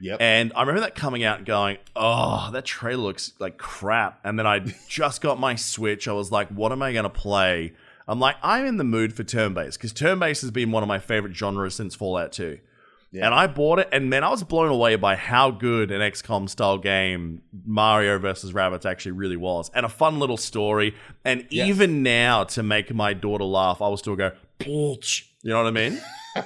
[0.00, 0.20] Yep.
[0.20, 4.20] And I remember that coming out and going, oh, that trailer looks like crap.
[4.24, 6.06] And then I just got my Switch.
[6.06, 7.72] I was like, what am I going to play?
[8.06, 10.82] I'm like, I'm in the mood for turn based because turn based has been one
[10.82, 12.58] of my favorite genres since Fallout 2.
[13.12, 13.26] Yeah.
[13.26, 16.50] And I bought it, and man, I was blown away by how good an XCOM
[16.50, 19.70] style game Mario versus Rabbids actually really was.
[19.72, 20.96] And a fun little story.
[21.24, 24.32] And even now, to make my daughter laugh, I will still go,
[25.42, 26.00] You know what I mean?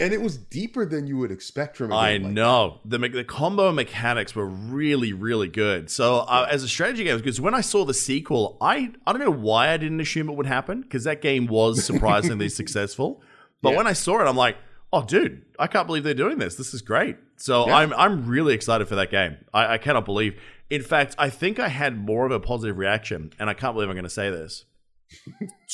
[0.00, 3.24] and it was deeper than you would expect from a I like know the the
[3.24, 5.90] combo mechanics were really really good.
[5.90, 9.20] So uh, as a strategy game, because when I saw the sequel, I I don't
[9.20, 13.20] know why I didn't assume it would happen because that game was surprisingly successful.
[13.62, 13.76] But Yeah.
[13.78, 14.56] when I saw it, I'm like,
[14.92, 16.54] oh dude, I can't believe they're doing this.
[16.54, 17.16] This is great.
[17.36, 17.76] So Yeah.
[17.76, 19.36] I'm I'm really excited for that game.
[19.52, 20.40] I, I cannot believe.
[20.70, 23.88] In fact, I think I had more of a positive reaction, and I can't believe
[23.88, 24.64] I'm going to say this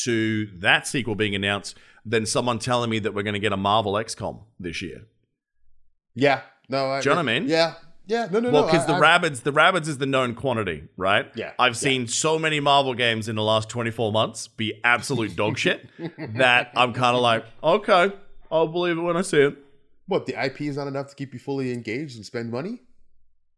[0.04, 3.56] to that sequel being announced than someone telling me that we're going to get a
[3.56, 5.02] Marvel XCOM this year.
[6.14, 6.42] Yeah.
[6.68, 7.48] No, I, Do you know what I mean?
[7.48, 7.74] Yeah.
[8.06, 8.26] Yeah.
[8.30, 8.52] No, no, no.
[8.52, 11.30] Well, because I- the I- rabbits, the rabbits is the known quantity, right?
[11.36, 11.78] Yeah, I've yeah.
[11.78, 15.88] seen so many Marvel games in the last 24 months be absolute dog shit
[16.36, 18.12] that I'm kind of like, okay,
[18.50, 19.56] I'll believe it when I see it.
[20.06, 22.80] What, the IP is not enough to keep you fully engaged and spend money?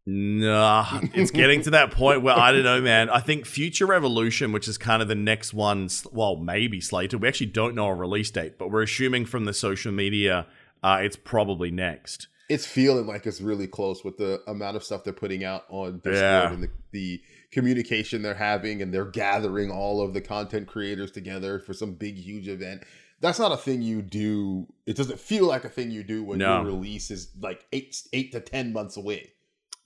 [0.07, 3.09] Nah, it's getting to that point where I don't know, man.
[3.09, 7.21] I think Future Revolution, which is kind of the next one, well, maybe slated.
[7.21, 10.45] We actually don't know a release date, but we're assuming from the social media,
[10.83, 12.27] uh, it's probably next.
[12.49, 15.93] It's feeling like it's really close with the amount of stuff they're putting out on
[15.95, 16.53] Discord Yeah.
[16.53, 21.57] and the, the communication they're having, and they're gathering all of the content creators together
[21.57, 22.83] for some big, huge event.
[23.21, 24.67] That's not a thing you do.
[24.85, 26.57] It doesn't feel like a thing you do when No.
[26.57, 29.31] your release is like eight, eight to ten months away.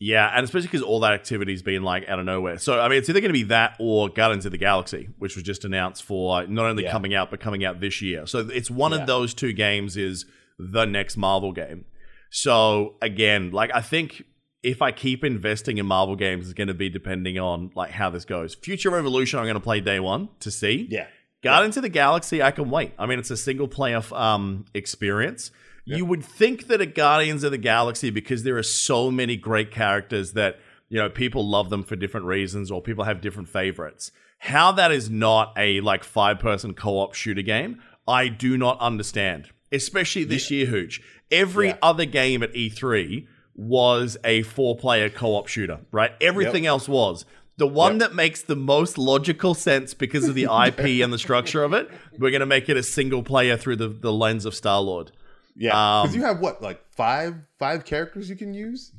[0.01, 2.57] Yeah, and especially because all that activity's been like out of nowhere.
[2.57, 5.35] So I mean, it's either going to be that or Guardians of the Galaxy, which
[5.35, 6.91] was just announced for not only Yeah.
[6.91, 8.25] coming out but coming out this year.
[8.25, 8.99] So it's one Yeah.
[9.01, 10.25] of those two games is
[10.57, 11.83] the next Marvel game.
[12.29, 14.23] So again, like I think
[14.63, 18.09] if I keep investing in Marvel games, it's going to be depending on like how
[18.09, 18.55] this goes.
[18.55, 20.87] Future Revolution, I'm going to play day one to see.
[20.89, 21.07] Yeah.
[21.41, 22.91] Guardians of the Galaxy, I can wait.
[22.99, 25.51] I mean, it's a single player um, experience.
[25.97, 29.71] You would think that at Guardians of the Galaxy, because there are so many great
[29.71, 34.11] characters that you know people love them for different reasons, or people have different favorites.
[34.39, 38.79] How that is not a like five person co op shooter game, I do not
[38.79, 39.49] understand.
[39.71, 41.01] Especially this year, Hooch.
[41.31, 41.77] Every Yeah.
[41.81, 46.11] other game at E3 was a four player co op shooter, right?
[46.21, 47.25] Everything else was.
[47.57, 47.99] The one Yep.
[47.99, 51.89] that makes the most logical sense because of the IP and the structure of it,
[52.17, 55.11] we're going to make it a single player through the, the lens of Star Lord.
[55.59, 55.71] Yeah,
[56.03, 58.91] because Um, you have what, like five five characters you can use.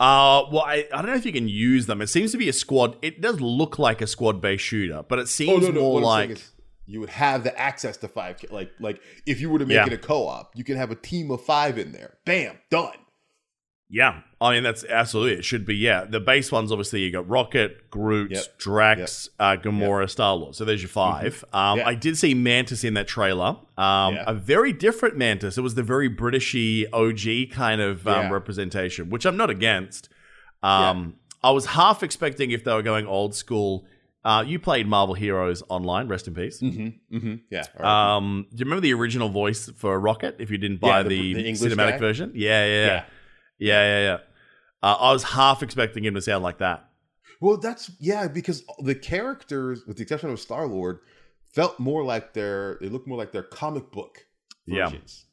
[0.00, 2.00] Uh, well, I, I don't know if you can use them.
[2.00, 2.96] It seems to be a squad.
[3.02, 6.04] It does look like a squad based shooter, but it seems more Oh, What I'm
[6.04, 6.30] like.
[6.30, 6.50] is
[6.86, 8.36] you would have the access to five.
[8.50, 9.86] Like like if you were to make Yeah.
[9.86, 12.14] it a co-op, you can have a team of five in there.
[12.24, 12.94] Bam, done.
[13.90, 15.74] Yeah, I mean that's absolutely it should be.
[15.74, 18.58] Yeah, the base ones obviously you got Rocket, Groot, Yep.
[18.58, 20.54] Drax, uh, Gamora, Star Lord.
[20.54, 21.88] So there's your 5 Um, Yeah.
[21.88, 23.56] I did see Mantis in that trailer.
[23.78, 24.24] Um, Yeah.
[24.26, 25.56] A very different Mantis.
[25.56, 28.30] It was the very Britishy OG kind of um, Yeah.
[28.30, 30.10] representation, which I'm not against.
[30.62, 33.86] Um, I was half expecting if they were going old school.
[34.24, 36.08] Uh, you played Marvel Heroes online.
[36.08, 36.60] Rest in peace.
[36.60, 37.16] Mm-hmm.
[37.16, 37.34] Mm-hmm.
[37.50, 37.64] Yeah.
[37.78, 38.16] right.
[38.16, 40.36] Um, do you remember the original voice for Rocket?
[40.40, 41.98] If you didn't buy the- the, the cinematic guy?
[41.98, 43.04] version, yeah, yeah,
[43.58, 43.82] yeah, yeah.
[43.82, 44.04] yeah, yeah.
[44.12, 44.18] yeah.
[44.80, 46.88] Uh, I was half expecting him to sound like that.
[47.40, 51.00] Well, that's yeah, because the characters, with the exception of Star Lord,
[51.52, 52.78] felt more like their.
[52.80, 54.26] They looked more like their comic book
[54.66, 54.86] Yeah.
[54.86, 55.24] versions.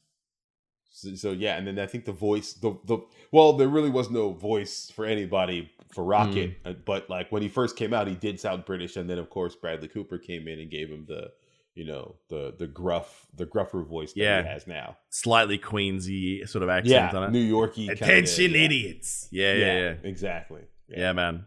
[0.92, 3.00] So, so yeah, and then I think the voice, the the
[3.32, 6.72] well, there really was no voice for anybody for Rocket, Mm.
[6.72, 9.30] uh, but like when he first came out, he did sound British, and then of
[9.30, 11.32] course Bradley Cooper came in and gave him the,
[11.76, 14.42] you know, the the gruff, the gruffer voice that Yeah.
[14.42, 14.98] he has now.
[15.10, 17.32] Slightly Queensy sort of accent Yeah, on it.
[17.32, 17.88] New Yorkie.
[17.88, 18.58] kinda, Attention, yeah.
[18.60, 19.28] idiots!
[19.32, 20.62] Yeah, yeah, yeah, Exactly.
[20.88, 21.46] yeah, man.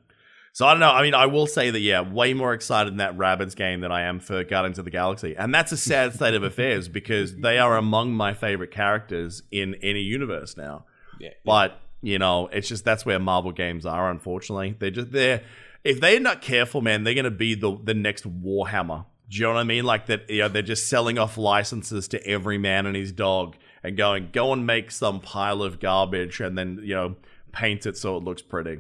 [0.52, 0.90] So I don't know.
[0.90, 3.92] I mean, I will say that yeah, way more excited in that Rabbids game than
[3.92, 7.36] I am for Guardians of the Galaxy, and that's a sad state of affairs because
[7.36, 10.84] they are among my favorite characters in any universe now.
[11.20, 11.30] yeah.
[11.44, 14.10] But you know, it's just that's where Marvel games are.
[14.10, 15.42] Unfortunately, they're just they're
[15.84, 19.06] if they're not careful, man, they're going to be the the next Warhammer.
[19.28, 19.84] Do you know what I mean?
[19.84, 23.56] Like that, you know, they're just selling off licenses to every man and his dog
[23.82, 27.16] and going, go and make some pile of garbage and then you know
[27.52, 28.78] paint it so it looks pretty.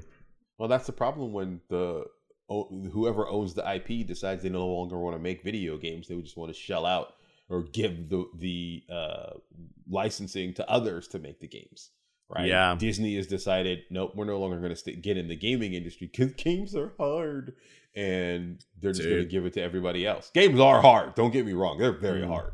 [0.58, 2.04] Well, that's the problem when the
[2.48, 6.08] whoever owns the IP decides they no longer want to make video games.
[6.08, 7.14] They would just want to shell out
[7.48, 9.30] or give the the uh,
[9.88, 11.90] licensing to others to make the games.
[12.28, 12.46] Right?
[12.46, 12.74] Yeah.
[12.78, 16.10] Disney has decided, nope, we're no longer going to st- get in the gaming industry
[16.12, 17.54] because games are hard,
[17.98, 20.30] and they're just going to give it to everybody else.
[20.32, 21.14] Games are hard.
[21.14, 22.28] Don't get me wrong; they're very Mm.
[22.28, 22.52] hard.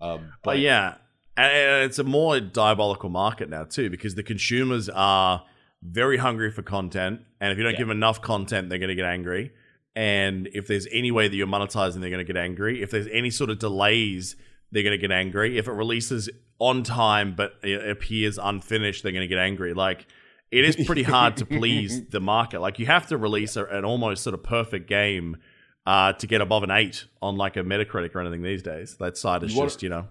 [0.00, 0.96] Um, But yeah,
[1.36, 5.44] and- and it's a more diabolical market now too because the consumers are
[5.82, 7.78] very hungry for content, and if you don't Yeah.
[7.78, 9.52] give them enough content, they're going to get angry.
[9.94, 12.80] And if there's any way that you're monetizing, they're going to get angry.
[12.82, 14.36] If there's any sort of delays,
[14.70, 15.58] they're going to get angry.
[15.58, 19.74] If it releases on time but it appears unfinished, they're going to get angry.
[19.74, 20.06] Like
[20.52, 22.60] it is pretty hard to please the market.
[22.60, 25.38] Like you have to release a, an almost sort of perfect game
[25.86, 28.96] uh, to get above an eight on like a Metacritic or anything these days.
[29.00, 30.08] That side is You wanna- just you know.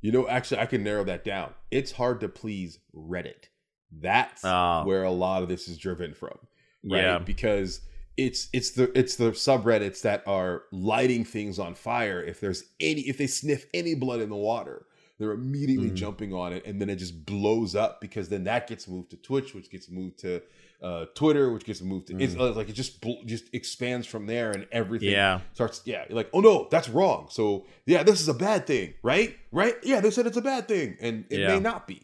[0.00, 1.54] You know, actually, I can narrow that down.
[1.72, 3.46] It's hard to please Reddit.
[3.90, 4.84] That's Ah.
[4.84, 6.38] where a lot of this is driven from,
[6.84, 7.02] right?
[7.02, 7.18] Yeah.
[7.18, 7.80] Because
[8.16, 12.22] it's it's the it's the subreddits that are lighting things on fire.
[12.22, 14.86] If there's any, if they sniff any blood in the water,
[15.18, 15.94] they're immediately Mhm.
[15.94, 19.16] jumping on it, and then it just blows up because then that gets moved to
[19.16, 20.42] Twitch, which gets moved to
[20.80, 22.54] uh, Twitter, which gets moved to it's Mm.
[22.54, 25.40] like it just bl- just expands from there, and everything Yeah.
[25.52, 28.94] starts yeah you're like oh no that's wrong so yeah this is a bad thing
[29.02, 31.48] right right yeah they said it's a bad thing and it Yeah.
[31.48, 32.02] may not be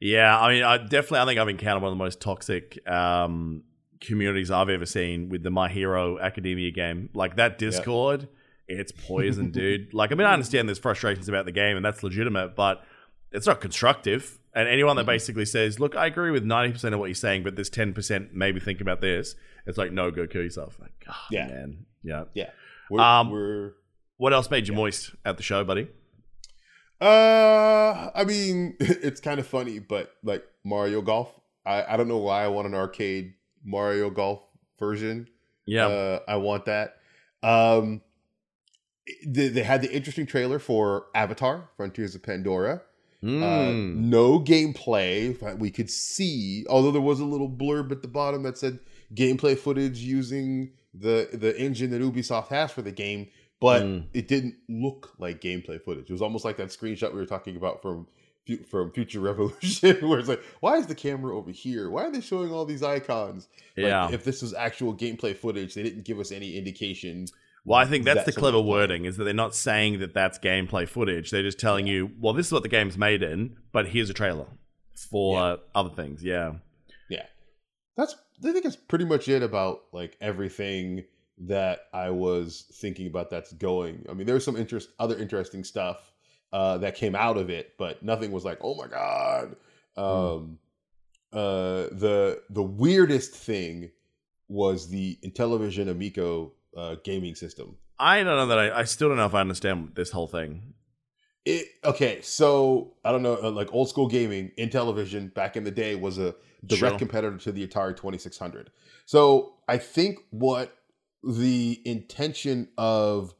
[0.00, 3.62] Yeah, I mean, I definitely, I think I've encountered one of the most toxic um,
[4.00, 7.08] communities I've ever seen with the My Hero Academia game.
[7.14, 8.28] Like that Discord,
[8.78, 9.92] it's poison, dude.
[9.94, 12.82] Like, I mean, I understand there's frustrations about the game, and that's legitimate, but
[13.30, 14.38] it's not constructive.
[14.54, 17.42] And anyone that basically says, "Look, I agree with ninety percent of what you're saying,
[17.42, 19.34] but there's ten percent maybe think about this,"
[19.66, 21.46] it's like, "No, go kill yourself." Like, God, Yeah.
[21.48, 22.24] man, yeah.
[22.34, 22.50] yeah
[22.90, 23.72] we're, Um, we're
[24.18, 25.88] What else made you moist at the show, buddy?
[27.00, 31.32] uh i mean it's kind of funny but like mario golf
[31.66, 34.40] i i don't know why i want an arcade mario golf
[34.78, 35.26] version
[35.66, 36.96] Yeah, Uh, I want that.
[37.42, 38.02] Um,
[39.26, 42.82] they, they had the interesting trailer for Avatar: Frontiers of Pandora.
[43.24, 43.94] Uh, Mm.
[43.96, 48.42] no gameplay that we could see, although there was a little blurb at the bottom
[48.42, 48.80] that said
[49.14, 53.28] gameplay footage using the the engine that Ubisoft has for the game,
[53.60, 54.06] but Mm.
[54.12, 56.10] it didn't look like gameplay footage.
[56.10, 58.08] It was almost like that screenshot we were talking about from
[58.68, 61.90] from Future Revolution, where it's like, why is the camera over here?
[61.90, 63.46] Why are they showing all these icons?
[63.76, 64.10] Like, yeah.
[64.10, 67.28] if this was actual gameplay footage, they didn't give us any indication.
[67.64, 70.38] Well, I think that's That's the clever wording is that they're not saying that that's
[70.38, 71.30] gameplay footage.
[71.30, 74.14] They're just telling you, well, this is what the game's made in, but here's a
[74.14, 74.46] trailer
[74.94, 75.56] for Yeah.
[75.74, 76.24] other things.
[76.24, 76.54] Yeah.
[77.08, 77.26] Yeah.
[77.96, 81.04] That's I think that's pretty much it about like everything
[81.38, 84.04] that I was thinking about that's going.
[84.10, 86.12] I mean, there's some interest other interesting stuff
[86.52, 89.56] uh that came out of it, but nothing was like, "Oh my god."
[89.96, 90.58] Um
[91.32, 93.90] uh the the weirdest thing
[94.48, 97.76] was the Intellivision Amico uh gaming system.
[97.98, 100.74] I don't know that I, I still don't know if I understand this whole thing.
[101.44, 105.64] It okay, so I don't know, uh, like old school gaming, in television back in
[105.64, 106.34] the day was a
[106.66, 106.98] direct Sure.
[106.98, 108.70] competitor to the Atari Twenty Six Hundred.
[109.06, 110.76] So I think what
[111.24, 113.34] the intention of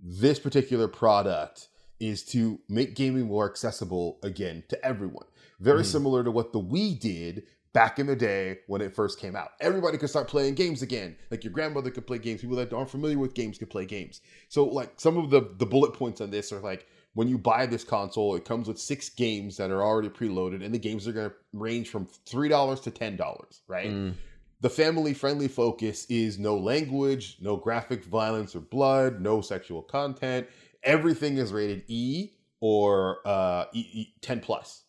[0.00, 1.68] this particular product
[2.00, 5.26] is to make gaming more accessible again to everyone.
[5.60, 5.86] Very Mhm.
[5.86, 7.44] similar to what the Wii did
[7.76, 9.50] back in the day when it first came out.
[9.60, 11.14] Everybody could start playing games again.
[11.30, 12.40] Like your grandmother could play games.
[12.40, 14.22] People that aren't familiar with games could play games.
[14.48, 17.66] So like some of the the bullet points on this are like when you buy
[17.66, 21.12] this console, it comes with six games that are already preloaded, and the games are
[21.12, 23.60] going to range from three dollars to ten dollars.
[23.68, 23.90] Right.
[23.90, 24.14] Mm.
[24.62, 30.46] The family friendly focus is no language, no graphic violence or blood, no sexual content.
[30.82, 34.84] Everything is rated E or uh, e- e- 10 plus,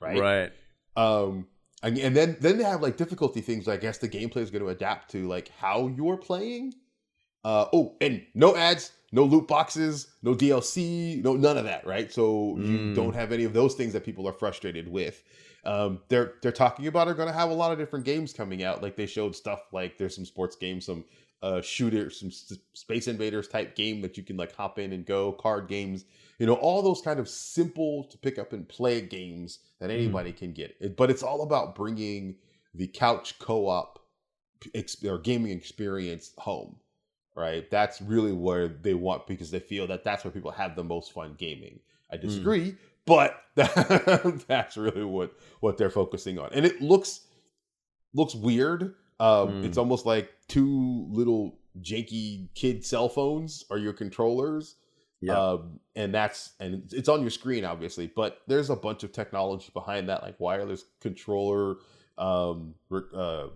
[0.00, 0.18] right?
[0.18, 0.52] Right.
[0.96, 1.46] Um,
[1.82, 3.68] and, and then then they have like difficulty things.
[3.68, 6.74] I guess the gameplay is going to adapt to like how you're playing.
[7.44, 12.12] Uh, oh, and no ads, no loot boxes, no DLC, no none of that, right?
[12.12, 12.94] So you Mm.
[12.94, 15.24] don't have any of those things that people are frustrated with.
[15.64, 18.62] Um, they're they're talking about are going to have a lot of different games coming
[18.62, 18.82] out.
[18.82, 21.04] Like they showed stuff like there's some sports games, some
[21.42, 25.32] uh, shooter, some Space Invaders type game that you can like hop in and go,
[25.32, 26.04] card games,
[26.42, 30.32] you know, all those kind of simple to pick up and play games that anybody
[30.32, 30.74] can get.
[30.80, 32.34] It- But it's all about bringing
[32.74, 34.00] the couch co-op
[34.74, 36.80] ex- or gaming experience home,
[37.36, 37.70] right?
[37.70, 41.12] That's really where they want because they feel that that's where people have the most
[41.12, 41.78] fun gaming.
[42.10, 42.74] I disagree,
[43.06, 47.20] but that's really what what they're focusing on, and it looks
[48.14, 48.94] looks weird.
[49.20, 49.64] Um, Mm.
[49.64, 54.74] It's almost like two little janky kid cell phones are your controllers.
[55.22, 55.38] Yeah.
[55.38, 59.70] Um, and that's and it's on your screen obviously, but there's a bunch of technology
[59.72, 61.76] behind that, like wireless controller,
[62.18, 63.46] um, uh,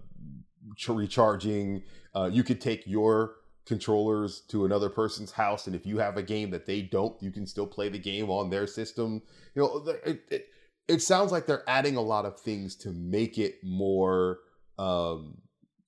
[0.88, 1.82] recharging.
[2.14, 3.34] Uh, you could take your
[3.66, 7.32] controllers to another person's house, and if you have a game that they don't, you
[7.32, 9.20] can still play the game on their system.
[9.56, 10.48] You know, it it,
[10.86, 14.38] it sounds like they're adding a lot of things to make it more
[14.78, 15.38] um,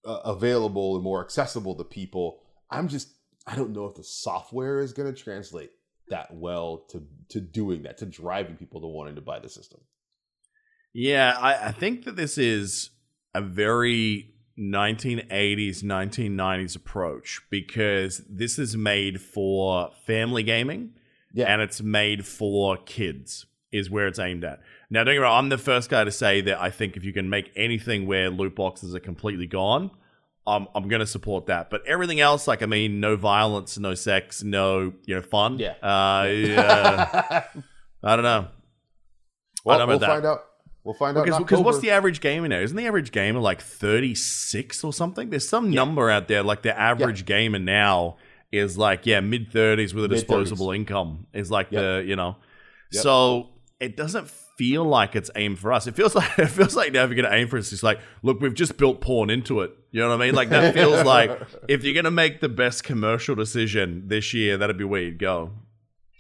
[0.05, 2.41] uh, available and more accessible to people.
[2.71, 3.18] I'm just
[3.49, 5.71] I don't know if the software is going to translate
[6.11, 9.81] that well to to doing that to driving people to wanting to buy the system.
[10.93, 12.91] Yeah, I, I think that this is
[13.35, 20.95] a very 1980s, 1990s approach because this is made for family gaming
[21.33, 24.61] Yeah, and it's made for kids, is where it's aimed at.
[24.91, 27.05] Now, don't get me wrong, I'm the first guy to say that I think if
[27.05, 29.91] you can make anything where loot boxes are completely gone,
[30.49, 31.71] I'm, I'm going to support that.
[31.71, 35.59] But everything else, like, I mean, no violence, no sex, no, you know, fun.
[35.59, 35.75] Yeah.
[35.83, 37.45] Uh, yeah.
[38.03, 38.49] I don't know.
[39.65, 40.07] well, know we'll that.
[40.09, 40.39] find out.
[40.85, 41.25] We'll find out.
[41.25, 42.61] Because, because what's the average gamer now?
[42.61, 45.31] Isn't the average gamer like 36 or something?
[45.31, 48.17] There's some number out there, like the average gamer now
[48.51, 50.23] is like, yeah, mid 30s with a Mid-thirties.
[50.23, 51.83] disposable income is like Yep.
[51.83, 52.37] the, you know.
[52.93, 53.03] Yep.
[53.03, 53.49] So
[53.81, 55.87] it doesn't feel like it's aimed for us.
[55.87, 58.01] It feels like it feels like now if you're gonna aim for us, it's like,
[58.23, 59.71] look, we've just built porn into it.
[59.93, 60.35] You know what I mean?
[60.35, 61.31] Like that feels like
[61.69, 65.53] if you're gonna make the best commercial decision this year, that'd be where you'd go.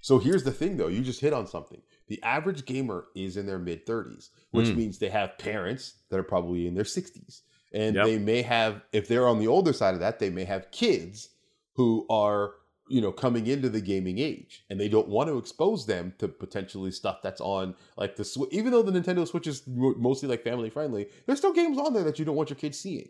[0.00, 0.86] So here's the thing, though.
[0.88, 1.82] You just hit on something.
[2.06, 4.76] The average gamer is in their mid 30s, which Mm.
[4.76, 7.42] means they have parents that are probably in their 60s.
[7.74, 8.04] And Yep.
[8.06, 11.28] they may have, if they're on the older side of that, they may have kids
[11.74, 12.52] who are,
[12.88, 14.64] you know, coming into the gaming age.
[14.70, 18.50] And they don't want to expose them to potentially stuff that's on, like the Switch.
[18.52, 22.04] Even though the Nintendo Switch is mostly like family friendly, there's still games on there
[22.04, 23.08] that you don't want your kids seeing.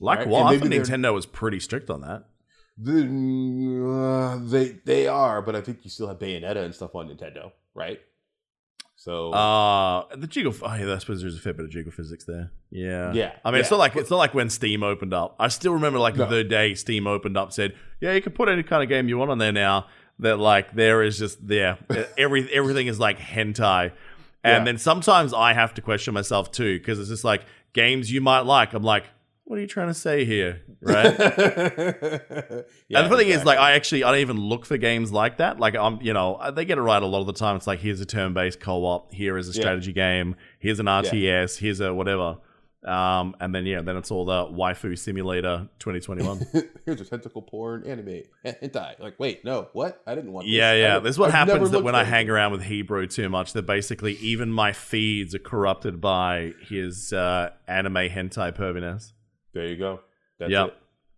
[0.00, 2.24] Like Right, and I think Nintendo was pretty strict on that.
[2.80, 3.02] The,
[3.90, 7.50] uh, they they are, but I think you still have Bayonetta and stuff on Nintendo,
[7.74, 8.00] right?
[9.00, 10.52] So Uh the jiggle.
[10.60, 12.50] Oh, yeah, I suppose there's a fair bit of jiggle physics there.
[12.70, 15.36] Yeah, Yeah, I mean, it's not like it's not like when Steam opened up.
[15.38, 16.26] I still remember like No.
[16.28, 19.16] the day Steam opened up, said, "Yeah, you can put any kind of game you
[19.16, 19.86] want on there now."
[20.18, 21.76] That like there is just yeah,
[22.18, 23.92] every everything is like hentai,
[24.42, 24.64] and Yeah.
[24.64, 27.44] then sometimes I have to question myself too because it's just like
[27.74, 28.74] games you might like.
[28.74, 29.04] I'm like,
[29.48, 31.04] what are you trying to say here, right?
[31.18, 35.10] yeah, and the funny thing is, like, I actually I don't even look for games
[35.12, 35.58] like that.
[35.58, 37.56] Like, I'm, you know, they get it right a lot of the time.
[37.56, 39.62] It's like, here's a turn-based co-op, here is a Yeah.
[39.62, 42.38] strategy game, here's an RTS, here's a whatever.
[42.84, 46.46] Um, and then yeah, then it's all the waifu simulator 2021.
[46.86, 49.00] Here's a tentacle porn anime hentai.
[49.00, 50.00] Like, wait, no, what?
[50.06, 50.46] I didn't want.
[50.46, 50.76] yeah, this.
[50.76, 50.98] I yeah.
[51.00, 53.66] This is what I've happens that when I hang around with Hebrew too much, that
[53.66, 59.12] basically even my feeds are corrupted by his uh, anime hentai perviness.
[59.54, 60.00] There you go.
[60.38, 60.66] That's Yep.
[60.68, 60.74] it.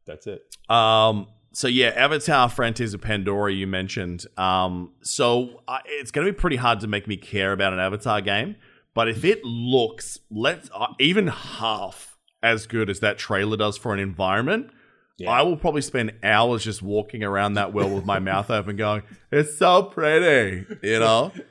[0.07, 0.43] That's it.
[0.71, 1.27] Um.
[1.53, 4.27] So yeah, Avatar: Frontiers of Pandora you mentioned.
[4.37, 4.93] Um.
[5.03, 8.21] So uh, it's going to be pretty hard to make me care about an Avatar
[8.21, 8.57] game,
[8.95, 13.93] but if it looks let uh, even half as good as that trailer does for
[13.93, 14.71] an environment,
[15.19, 15.31] Yeah.
[15.31, 19.03] I will probably spend hours just walking around that world with my mouth open, going,
[19.33, 21.33] "It's so pretty," you know.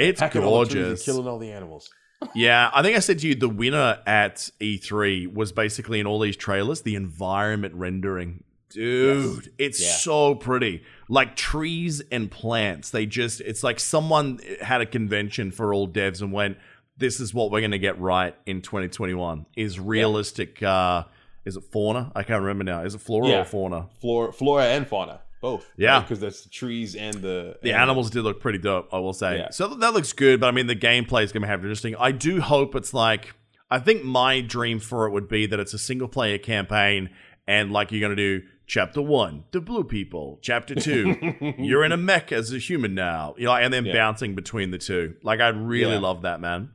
[0.00, 1.04] It's Hacking all the trees and gorgeous.
[1.04, 1.90] killing all the animals.
[2.34, 6.18] Yeah, I think I said to you the winner at E3 was basically in all
[6.18, 8.42] these trailers the environment rendering.
[8.70, 9.92] Dude, it's Yeah.
[9.92, 10.82] so pretty.
[11.08, 12.90] Like trees and plants.
[12.90, 16.58] They just it's like someone had a convention for all devs and went
[16.98, 21.04] this is what we're going to get right in 2021 is realistic uh
[21.44, 22.12] is it fauna?
[22.14, 22.82] I can't remember now.
[22.82, 23.40] Is it flora Yeah.
[23.40, 23.86] or fauna?
[24.00, 25.70] Flora, flora and fauna, both.
[25.76, 26.00] Yeah.
[26.00, 29.38] because that's the trees and the The animals did look pretty dope, I will say.
[29.38, 29.50] Yeah.
[29.50, 31.94] So that looks good, but I mean, the gameplay is going to have interesting.
[31.98, 33.34] I do hope it's like,
[33.70, 37.10] I think my dream for it would be that it's a single player campaign
[37.46, 41.14] and like you're going to do chapter one, the blue people, chapter two,
[41.58, 43.92] you're in a mech as a human now, you know, and then Yeah.
[43.94, 45.14] bouncing between the two.
[45.22, 46.00] Like, I'd really Yeah.
[46.00, 46.70] love that, man.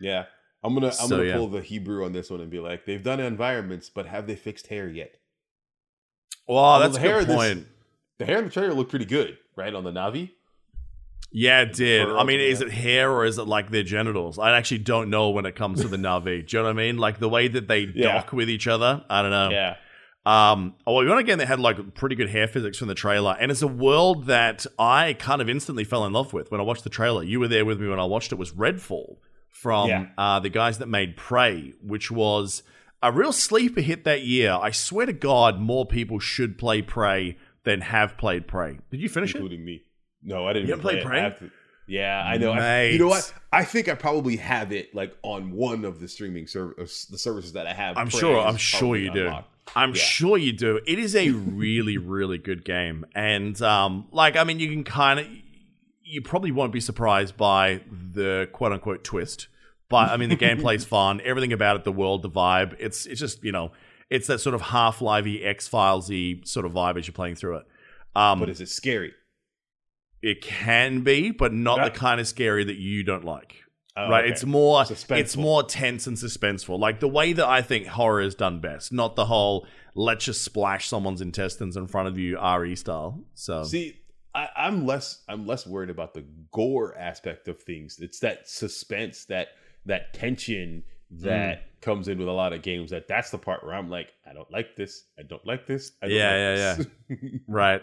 [0.00, 0.24] Yeah,
[0.62, 3.02] I'm gonna I'm So, gonna pull the Hebrew on this one and be like, they've
[3.02, 5.16] done environments, but have they fixed hair yet?
[6.46, 7.66] Well, that's a the hair good of this- point.
[8.18, 10.30] The hair in the trailer looked pretty good, right on the Na'vi.
[11.36, 12.08] Yeah, it did.
[12.08, 14.38] I mean, is it hair or is it like their genitals?
[14.38, 16.46] I actually don't know when it comes to the Na'vi.
[16.46, 16.96] Do you know what I mean?
[16.96, 18.12] Like the way that they Yeah.
[18.14, 19.04] dock with each other.
[19.10, 19.50] I don't know.
[19.50, 19.76] Yeah,
[20.26, 23.50] Um, well, one again, they had like pretty good hair physics from the trailer, and
[23.50, 26.84] it's a world that I kind of instantly fell in love with when I watched
[26.84, 27.24] the trailer.
[27.24, 28.36] You were there with me when I watched it.
[28.38, 29.16] Was Redfall
[29.50, 30.06] from Yeah.
[30.16, 32.62] uh, the guys that made Prey, which was
[33.02, 34.52] a real sleeper hit that year.
[34.62, 38.78] I swear to God, more people should play Prey than have played Prey.
[38.90, 39.38] Did you finish it?
[39.38, 39.82] including me.
[40.22, 40.68] No, I didn't.
[40.68, 41.04] You even haven't played it.
[41.06, 41.26] Prey?
[41.26, 41.50] I to-
[41.86, 42.52] yeah, I know.
[42.52, 43.30] I, you know what?
[43.52, 47.52] I think I probably have it like on one of the streaming service, the services
[47.52, 47.98] that I have.
[47.98, 48.40] I'm Prey sure.
[48.40, 49.32] I'm sure probably you do.
[49.76, 49.94] I'm Yeah.
[49.94, 50.80] sure you do.
[50.86, 55.20] It is a really, really good game, and um, like I mean, you can kind
[55.20, 55.26] of,
[56.02, 59.48] you probably won't be surprised by the quote unquote twist,
[59.90, 61.20] but I mean, the gameplay's fun.
[61.22, 62.76] Everything about it, the world, the vibe.
[62.78, 63.72] It's it's just you know,
[64.10, 67.56] it's that sort of half livey X Filesy sort of vibe as you're playing through
[67.58, 67.66] it.
[68.16, 69.12] Um, But is it scary?
[70.22, 73.56] it can be, but not the kind of scary that you don't like
[73.96, 74.32] Oh, right okay.
[74.32, 75.18] it's more Suspenseful.
[75.18, 78.92] it's more tense and suspenseful like the way that i think horror is done best
[78.92, 83.62] not the whole let's just splash someone's intestines in front of you re style so
[83.62, 84.00] See,
[84.34, 88.00] I, I'm less I'm less worried about the gore aspect of things.
[88.00, 89.48] It's that suspense, that
[89.86, 90.82] that tension
[91.20, 91.80] that Mm.
[91.80, 92.90] comes in with a lot of games.
[92.90, 95.04] That that's the part where I'm like, I don't like this.
[95.18, 95.92] I don't like this.
[96.02, 97.40] I don't Yeah, like yeah, this.
[97.48, 97.82] right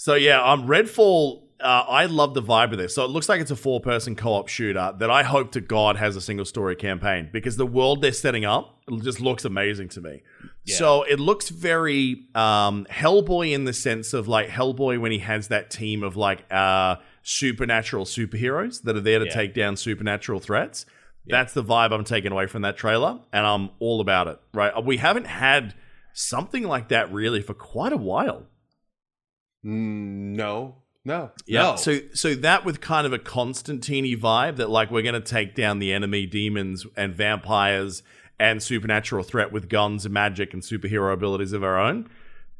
[0.00, 3.40] so yeah um redfall uh, i love the vibe of this so it looks like
[3.40, 6.76] it's a four person co-op shooter that i hope to god has a single story
[6.76, 10.22] campaign because the world they're setting up just looks amazing to me
[10.64, 10.76] Yeah.
[10.76, 15.48] so it looks very um hellboy in the sense of like hellboy when he has
[15.48, 16.94] that team of like uh
[17.24, 19.34] supernatural superheroes that are there to Yeah.
[19.34, 20.86] take down supernatural threats
[21.30, 24.84] that's the vibe i'm taking away from that trailer and i'm all about it right
[24.84, 25.74] we haven't had
[26.12, 28.44] something like that really for quite a while
[29.64, 31.62] Mm, no, no, yeah.
[31.62, 31.76] no.
[31.76, 35.78] So so that with kind of a Constantine vibe that like we're gonna take down
[35.78, 38.02] the enemy demons and vampires
[38.38, 42.08] and supernatural threat with guns and magic and superhero abilities of our own.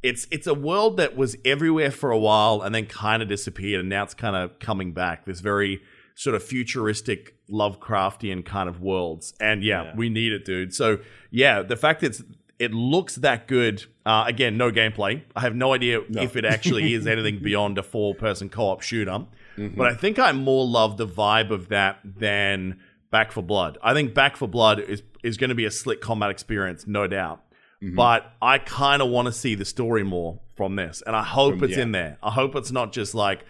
[0.02, 3.80] It's it's a world that was everywhere for a while and then kind of disappeared
[3.80, 5.24] and now it's kind of coming back.
[5.24, 5.80] This very
[6.18, 9.34] sort of futuristic Lovecraftian kind of worlds.
[9.40, 9.92] And yeah, Yeah.
[9.96, 10.74] we need it, dude.
[10.74, 10.98] So
[11.30, 12.22] yeah, the fact that it's
[12.58, 13.84] it looks that good.
[14.04, 15.22] Uh, again, no gameplay.
[15.36, 16.20] I have no idea No.
[16.22, 19.12] if it actually is anything beyond a four-person co-op shooter.
[19.56, 19.76] Mm-hmm.
[19.76, 22.80] But I think I more love the vibe of that than
[23.12, 23.78] Back 4 Blood.
[23.80, 27.06] I think Back 4 Blood is is going to be a slick combat experience, no
[27.06, 27.42] doubt.
[27.80, 27.94] Mm-hmm.
[27.94, 31.58] But I kind of want to see the story more from this, and I hope
[31.58, 31.82] From- it's yeah.
[31.84, 32.18] in there.
[32.24, 33.44] I hope it's not just like.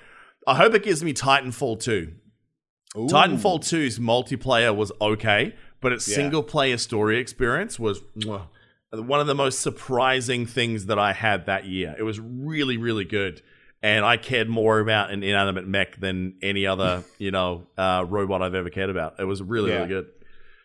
[0.46, 2.12] I hope it gives me Titanfall 2.
[2.96, 3.06] Ooh.
[3.06, 6.16] Titanfall 2's multiplayer was okay, but its Yeah.
[6.16, 8.46] single player story experience was mwah,
[8.92, 11.94] one of the most surprising things that I had that year.
[11.98, 13.42] It was really, really good.
[13.82, 18.42] And I cared more about an inanimate mech than any other, you know, uh, robot
[18.42, 19.14] I've ever cared about.
[19.20, 19.76] It was really, Yeah.
[19.76, 20.06] really good.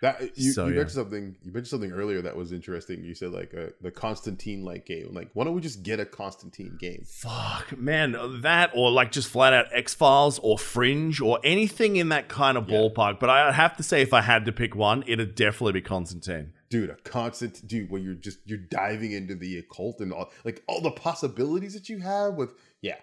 [0.04, 0.80] That you, So, you yeah.
[0.80, 1.36] mentioned something.
[1.43, 3.06] You mentioned something earlier that was interesting.
[3.06, 5.14] You said like a, the Constantine like game.
[5.14, 7.06] Like, why don't we just get a Constantine game?
[7.08, 11.95] Fuck, man, uh, that or like just flat out X Files or Fringe or anything
[11.95, 12.76] in that kind of Yeah.
[12.80, 13.18] ballpark.
[13.22, 16.51] But I have to say, if I had to pick one, it'd definitely be Constantine.
[16.70, 20.64] dude a constant dude where you're just you're diving into the occult and all like
[20.68, 22.49] all the possibilities that you have with
[22.82, 22.95] yeah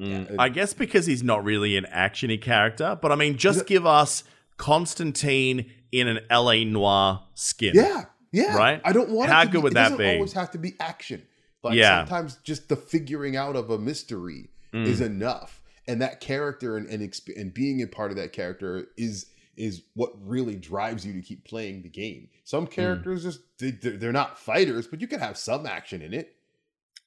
[0.00, 0.30] mm.
[0.30, 3.84] yeah I guess because he's not really an actiony character, but I mean, just give
[3.84, 4.24] us
[4.56, 7.72] Constantine in an LA Noire skin.
[7.74, 8.80] yeah yeah Right?
[8.84, 10.06] i don't want How good be, would that be?
[10.14, 11.22] always have to be action
[11.64, 11.98] like Yeah.
[12.04, 14.86] sometimes just the figuring out of a mystery Mm.
[14.86, 18.86] is enough and that character and and, exp- and being a part of that character
[18.96, 19.26] is
[19.56, 22.70] is what really drives you to keep playing the game some Mm.
[22.70, 26.36] characters just they, they're not fighters but you can have some action in it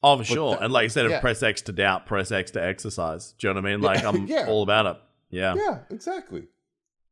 [0.06, 0.56] Oh, for sure.
[0.56, 1.22] that- and like I said, if yeah.
[1.22, 3.32] press X to doubt, press X to exercise.
[3.40, 3.82] Do you know what I mean?
[3.82, 4.48] Like I'm yeah.
[4.50, 4.98] all about it.
[5.30, 6.44] Yeah, yeah exactly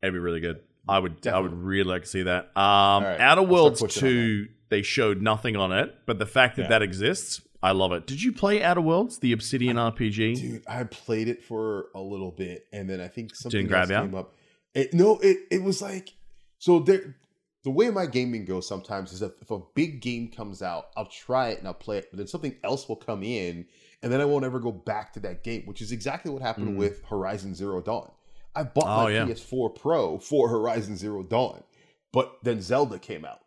[0.03, 0.59] it'd be really good.
[0.87, 2.45] I would, I would really like to see that.
[2.57, 6.69] Um, right, Outer Worlds two, they showed nothing on it, but the fact that Yeah.
[6.69, 8.07] that exists, I love it.
[8.07, 10.35] Did you play Outer Worlds, the Obsidian RPG?
[10.35, 14.05] Dude, I played it for a little bit, and then I think something grab else
[14.07, 14.33] came up.
[14.73, 16.13] It, no, it it was like
[16.57, 16.79] so.
[16.79, 17.15] There,
[17.63, 21.05] the way my gaming goes sometimes is that if a big game comes out, I'll
[21.05, 23.67] try it and I'll play it, but then something else will come in,
[24.01, 26.69] and then I won't ever go back to that game, which is exactly what happened
[26.69, 26.77] Mm.
[26.77, 28.09] with Horizon Zero Dawn.
[28.55, 29.25] I bought Oh, my yeah.
[29.25, 31.63] PS4 Pro for Horizon Zero Dawn,
[32.11, 33.39] but then Zelda came out.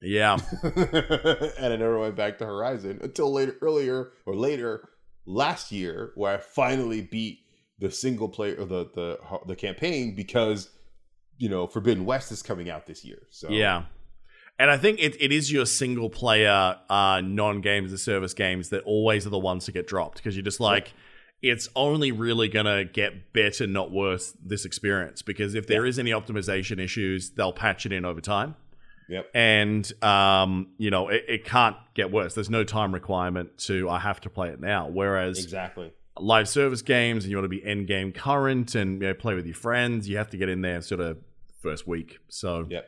[0.00, 4.88] Yeah, and I never went back to Horizon until later, earlier or later
[5.26, 7.40] last year, where I finally beat
[7.80, 10.68] the single player or the the the campaign because
[11.36, 13.22] you know Forbidden West is coming out this year.
[13.30, 13.84] So yeah.
[14.60, 18.34] And I think it, it is your single player uh, non games as a service
[18.34, 20.92] games that always are the ones to get dropped because you're just like,
[21.42, 25.22] it's only really going to get better, not worse, this experience.
[25.22, 28.56] Because if there is any optimization issues, they'll patch it in over time.
[29.10, 29.30] Yep.
[29.32, 32.34] and um, you know it, it can't get worse.
[32.34, 34.86] There's no time requirement to I have to play it now.
[34.88, 35.94] Whereas Exactly.
[36.18, 39.34] live service games and you want to be end game current and you know, play
[39.34, 41.16] with your friends, you have to get in there sort of
[41.62, 42.18] first week.
[42.28, 42.86] So Yep.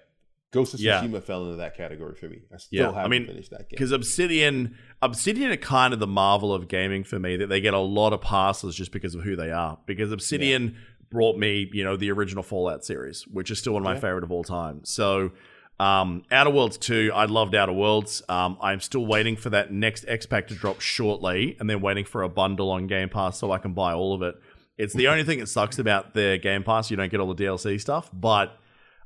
[0.52, 1.00] Ghost of Yeah.
[1.02, 2.40] Tsushima fell into that category for me.
[2.52, 3.68] I still Yeah, haven't mean, finished that game.
[3.70, 7.72] because Obsidian, Obsidian are kind of the marvel of gaming for me that they get
[7.74, 9.78] a lot of passes just because of who they are.
[9.86, 10.76] Because Obsidian
[11.10, 14.00] brought me, you know, the original Fallout series, which is still one of my Yeah.
[14.00, 14.80] favorite of all time.
[14.84, 15.30] So,
[15.78, 18.22] um, Outer Worlds 2, I loved Outer Worlds.
[18.28, 22.04] Um, I'm still waiting for that next X Pack to drop shortly, and then waiting
[22.04, 24.34] for a bundle on Game Pass so I can buy all of it.
[24.78, 26.90] It's the only thing that sucks about the Game Pass.
[26.90, 28.56] You don't get all the DLC stuff, but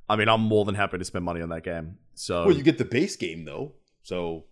[0.09, 1.99] I mean, I'm more than happy to spend money on that game.
[2.15, 4.45] So, Well, you get the base game though, so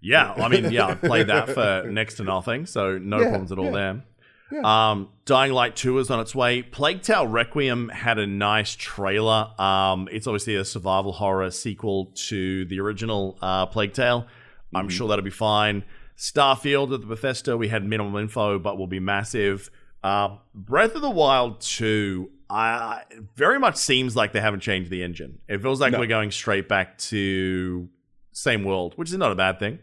[0.00, 3.52] yeah, I mean, yeah, I played that for next to nothing, so no Yeah, problems
[3.52, 3.70] at all yeah.
[3.72, 4.04] there.
[4.52, 4.90] Yeah.
[4.90, 6.62] Um, Dying Light 2 is on its way.
[6.62, 9.48] Plague Tale Requiem had a nice trailer.
[9.58, 14.26] Um, it's obviously a survival horror sequel to the original uh, Plague Tale.
[14.74, 15.84] I'm sure that'll be fine.
[16.18, 19.70] Starfield at the Bethesda, we had minimal info, but will be massive.
[20.04, 24.90] Uh, Breath of the Wild 2, I, it very much seems like they haven't changed
[24.90, 25.38] the engine.
[25.48, 25.98] It feels like No.
[26.00, 27.88] we're going straight back to
[28.32, 29.78] same world, which is not a bad thing.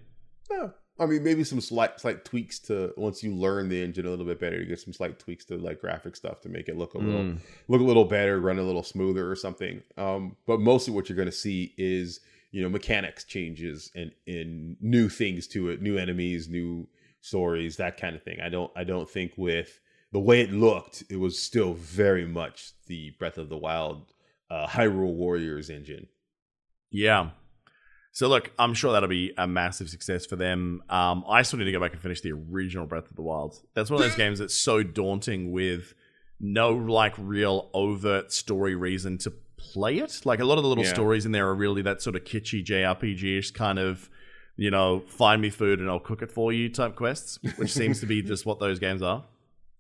[0.52, 4.10] No, I mean maybe some slight slight tweaks to once you learn the engine a
[4.10, 6.78] little bit better, you get some slight tweaks to like graphic stuff to make it
[6.78, 7.38] look a little Mm.
[7.68, 9.82] look a little better, run a little smoother or something.
[9.98, 12.20] Um, but mostly what you're going to see is
[12.52, 16.88] you know mechanics changes and in new things to it, new enemies, new
[17.22, 18.40] stories, that kind of thing.
[18.42, 19.80] I don't I don't think with
[20.12, 24.12] the way it looked, it was still very much the Breath of the Wild
[24.50, 26.08] uh, Hyrule Warriors engine.
[26.92, 27.30] Yeah.
[28.12, 30.82] So look, I'm sure that'll be a massive success for them.
[30.90, 33.56] Um, I still need to go back and finish the original Breath of the Wild.
[33.76, 35.94] That's one of those games that's so daunting with
[36.40, 40.22] no like real overt story reason to play it.
[40.26, 40.94] Like a lot of the little Yeah.
[40.94, 44.10] stories in there are really that sort of kitschy JRPG-ish kind of,
[44.58, 48.00] you know, find me food and I'll cook it for you type quests, which seems
[48.00, 49.24] to be just what those games are.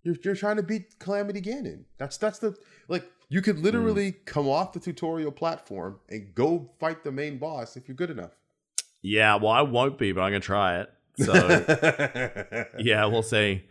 [0.03, 1.83] You're, you're trying to beat Calamity Ganon.
[1.97, 2.55] That's that's the
[2.87, 7.75] like you could literally come off the tutorial platform and go fight the main boss
[7.77, 8.31] if you're good enough.
[9.01, 10.89] Yeah, well, I won't be, but I'm gonna try it.
[11.17, 13.63] So yeah, we'll see.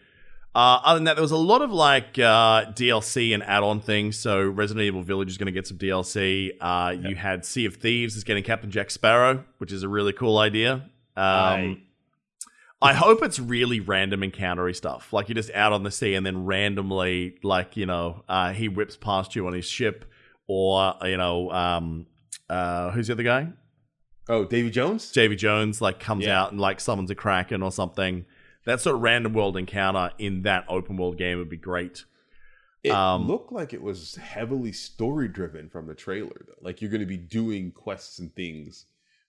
[0.54, 4.18] Uh, other than that, there was a lot of like uh, DLC and add-on things.
[4.18, 6.52] So Resident Evil Village is going to get some DLC.
[6.60, 10.12] Uh, You had Sea of Thieves is getting Captain Jack Sparrow, which is a really
[10.12, 10.72] cool idea.
[10.74, 10.82] Um,
[11.16, 11.78] Aye.
[12.80, 15.12] I hope it's really random encountery stuff.
[15.12, 18.68] Like you're just out on the sea and then randomly, like you know, uh, he
[18.68, 20.04] whips past you on his ship,
[20.46, 22.06] or you know, um,
[22.48, 23.48] uh, who's the other guy?
[24.30, 25.10] oh, Davy Jones?
[25.10, 26.40] Davy Jones like comes Yeah.
[26.42, 28.26] out and like summons a kraken or something.
[28.66, 32.04] That sort of random world encounter in that open world game would be great.
[32.84, 36.54] It Um, looked like it was heavily story driven from the trailer, though.
[36.60, 38.84] Like you're going to be doing quests and things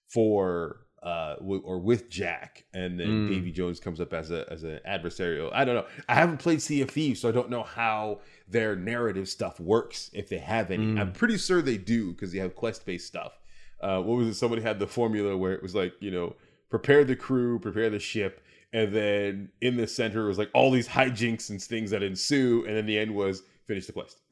[0.07, 3.29] for uh w- or with Jack, and then Mm.
[3.29, 5.49] Davy Jones comes up as a as an adversarial.
[5.53, 5.85] I don't know.
[6.07, 10.09] I haven't played Sea of Thieves, so I don't know how their narrative stuff works
[10.13, 10.85] if they have any.
[10.87, 10.99] Mm.
[10.99, 13.39] I'm pretty sure they do because they have quest based stuff.
[13.81, 14.33] Uh, what was it?
[14.35, 16.35] Somebody had the formula where it was like you know
[16.69, 18.41] prepare the crew, prepare the ship.
[18.71, 22.75] And then in the center was like all these hijinks and things that ensue, and
[22.77, 24.19] then the end was finish the quest.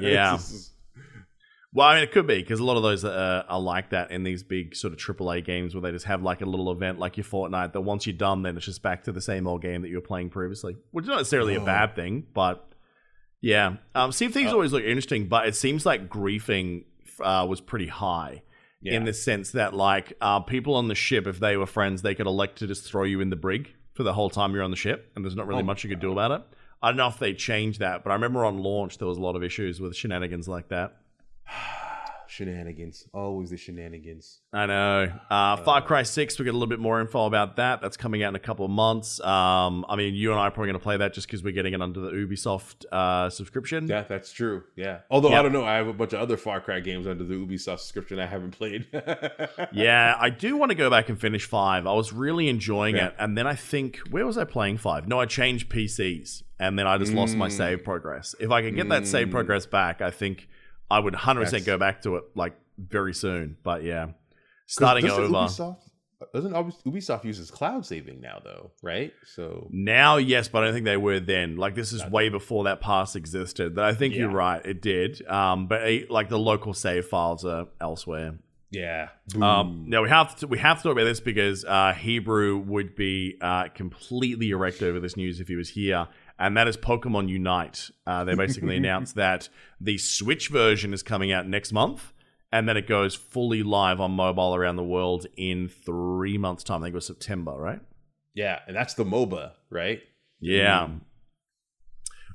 [0.00, 0.36] Yeah.
[0.36, 0.72] Just-
[1.72, 4.10] Well, I mean, it could be because a lot of those uh, are like that
[4.10, 6.98] in these big sort of AAA games where they just have like a little event
[6.98, 9.60] like your Fortnite that once you're done, then it's just back to the same old
[9.60, 11.66] game that you were playing previously, which is not necessarily a Oh.
[11.66, 12.72] bad thing, but
[13.40, 13.76] yeah.
[13.94, 16.84] Um, Sea of Thieves Uh, always look interesting, but it seems like griefing
[17.20, 18.42] uh, was pretty high
[18.80, 18.94] yeah.
[18.94, 22.14] in the sense that like uh, people on the ship, if they were friends, they
[22.14, 24.70] could elect to just throw you in the brig for the whole time you're on
[24.70, 26.42] the ship, and there's not really Oh much you could do about it.
[26.80, 29.20] I don't know if they changed that, but I remember on launch there was a
[29.20, 30.96] lot of issues with shenanigans like that.
[32.30, 33.08] shenanigans.
[33.14, 34.40] Always the shenanigans.
[34.52, 35.12] I know.
[35.30, 37.80] Uh, Far Cry 6, we get a little bit more info about that.
[37.80, 39.18] That's coming out in a couple of months.
[39.20, 41.54] Um, I mean, you and I are probably going to play that just because we're
[41.54, 43.86] getting it under the Ubisoft uh, subscription.
[43.88, 44.64] Yeah, that's true.
[44.76, 45.00] Yeah.
[45.10, 45.40] Although Yeah.
[45.40, 47.78] I don't know, I have a bunch of other Far Cry games under the Ubisoft
[47.80, 48.86] subscription I haven't played.
[49.72, 51.86] Yeah, I do want to go back and finish 5.
[51.86, 53.08] I was really enjoying Yeah.
[53.08, 53.14] it.
[53.18, 55.08] And then I think, where was I playing 5?
[55.08, 56.42] No, I changed PCs.
[56.58, 57.52] And then I just lost my Mm.
[57.52, 58.34] save progress.
[58.40, 59.32] If I could get that save Mm.
[59.32, 60.48] progress back, I think
[60.90, 63.56] I would 100% That's- go back to it like very soon.
[63.62, 64.08] But yeah,
[64.66, 65.26] starting over.
[65.28, 65.82] Ubisoft,
[66.34, 69.12] doesn't Ubis- Ubisoft uses cloud saving now, though, right?
[69.24, 71.56] So Now, yes, but I don't think they were then.
[71.56, 73.74] Like this is way before that pass existed.
[73.74, 75.26] But I think you're right, it did.
[75.28, 78.38] Um, but eh, like the local save files are elsewhere.
[78.70, 79.08] Yeah.
[79.40, 82.94] Um, now we have to we have to talk about this because uh, Hebrew would
[82.94, 86.06] be uh, completely erect over this news if he was here,
[86.38, 87.90] and that is Pokemon Unite.
[88.06, 89.48] Uh, they basically announced that
[89.80, 92.12] the Switch version is coming out next month,
[92.52, 96.82] and then it goes fully live on mobile around the world in three months' time.
[96.82, 97.80] I think it was September, right?
[98.34, 100.00] yeah, and that's the MOBA, right?
[100.40, 100.86] Yeah.
[100.88, 101.00] Mm.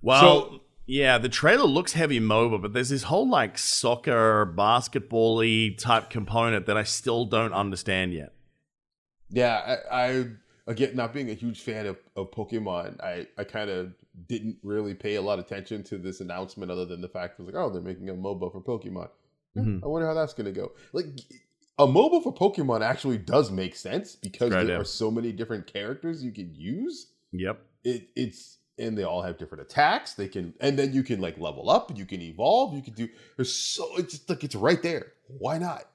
[0.02, 5.76] Well, So- yeah, the trailer looks heavy MOBA, but there's this whole like soccer, basketball-y
[5.78, 8.34] type component that I still don't understand yet.
[9.30, 10.26] Yeah, I, I
[10.68, 13.94] again not being a huge fan of, of Pokemon, I, I kind of
[14.28, 17.44] didn't really pay a lot of attention to this announcement other than the fact it
[17.44, 19.10] was like, oh, they're making a MOBA for Pokemon.
[19.58, 19.84] Eh, Mhm.
[19.84, 20.72] I wonder how that's gonna go.
[20.94, 21.06] Like
[21.80, 25.66] a MOBA for Pokemon actually does make sense because Great there are so many different
[25.66, 27.08] characters you can use.
[27.32, 27.60] Yep.
[27.84, 30.14] It it's and they all have different attacks.
[30.14, 33.08] They can and then you can like level up, you can evolve, you can do
[33.36, 35.14] there's so it's just like it's right there.
[35.28, 35.86] Why not?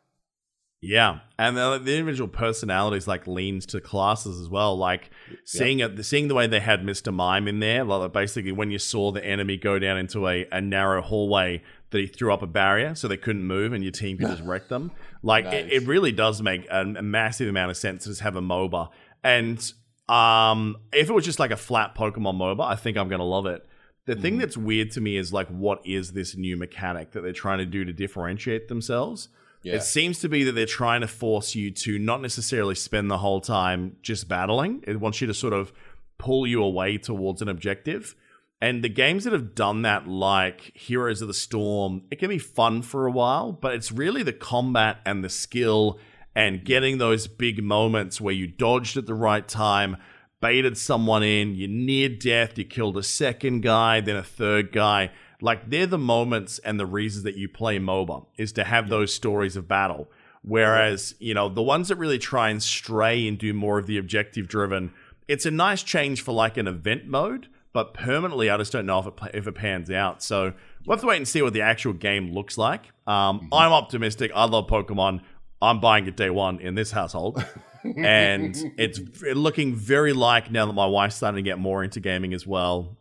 [0.80, 4.76] Yeah, and the, the individual personalities like leans to classes as well.
[4.78, 5.10] Like
[5.44, 8.78] seeing it, seeing the way they had Mister Mime in there, like basically when you
[8.78, 12.46] saw the enemy go down into a, a narrow hallway, that he threw up a
[12.46, 14.92] barrier so they couldn't move, and your team could just wreck them.
[15.20, 18.36] Like it, it really does make a, a massive amount of sense to just have
[18.36, 18.88] a MOBA.
[19.24, 19.72] And
[20.08, 23.46] um, if it was just like a flat Pokemon MOBA, I think I'm gonna love
[23.46, 23.66] it.
[24.06, 24.40] The thing Mhm.
[24.40, 27.66] that's weird to me is like, what is this new mechanic that they're trying to
[27.66, 29.28] do to differentiate themselves?
[29.62, 29.74] Yeah.
[29.74, 33.18] It seems to be that they're trying to force you to not necessarily spend the
[33.18, 34.82] whole time just battling.
[34.86, 35.72] It wants you to sort of
[36.16, 38.14] pull you away towards an objective.
[38.62, 42.38] And the games that have done that, like Heroes of the Storm, it can be
[42.38, 45.98] fun for a while, but it's really the combat and the skill
[46.38, 49.96] and getting those big moments where you dodged at the right time,
[50.40, 55.10] baited someone in, you near death, you killed a second guy, then a third guy.
[55.40, 59.12] Like they're the moments and the reasons that you play MOBA is to have those
[59.12, 60.12] stories of battle.
[60.42, 63.98] Whereas, you know, the ones that really try and stray and do more of the
[63.98, 64.92] objective driven,
[65.26, 69.00] it's a nice change for like an event mode, but permanently, I just don't know
[69.00, 70.22] if it, if it pans out.
[70.22, 70.52] So
[70.86, 72.92] we'll have to wait and see what the actual game looks like.
[73.08, 74.30] Um, I'm optimistic.
[74.36, 75.22] I love Pokemon.
[75.60, 77.44] I'm buying it day one in this household.
[77.84, 79.00] and it's
[79.34, 82.96] looking very like now that my wife's starting to get more into gaming as well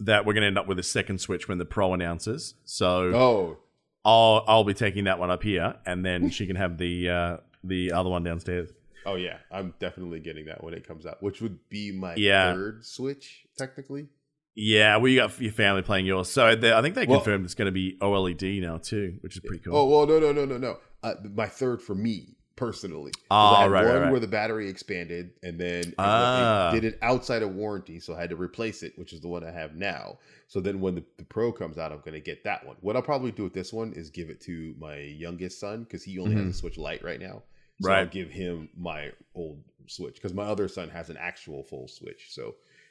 [0.00, 3.12] that we're going to end up with a second switch when the pro announces so
[3.14, 3.56] Oh,
[4.04, 7.36] I'll, I'll be taking that one up here and then she can have the uh,
[7.64, 8.70] the other one downstairs
[9.06, 12.52] oh yeah, I'm definitely getting that when it comes out, which would be my Yeah.
[12.52, 14.08] third Switch technically.
[14.54, 17.54] yeah well you got your family playing yours so i think they Well- confirmed it's
[17.54, 20.44] going to be oled now too which is pretty cool Oh well, no, no, no,
[20.44, 20.78] no, no.
[21.02, 23.12] Uh, my third for me personally.
[23.30, 24.10] Oh, I had right, one right, right.
[24.10, 26.70] where the battery expanded, and then Ah.
[26.72, 29.44] did it outside of warranty, so I had to replace it, which is the one
[29.44, 30.18] I have now.
[30.48, 32.76] So then when the, the Pro comes out, I'm going to get that one.
[32.80, 36.02] What I'll probably do with this one is give it to my youngest son because
[36.02, 36.46] he only Mhm.
[36.46, 37.42] has a Switch Lite right now.
[37.82, 41.88] So I'll give him my old Switch because my other son has an actual full
[41.88, 42.28] Switch.
[42.32, 42.42] So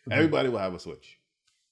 [0.08, 0.12] Mm-hmm.
[0.12, 1.18] everybody will have a Switch.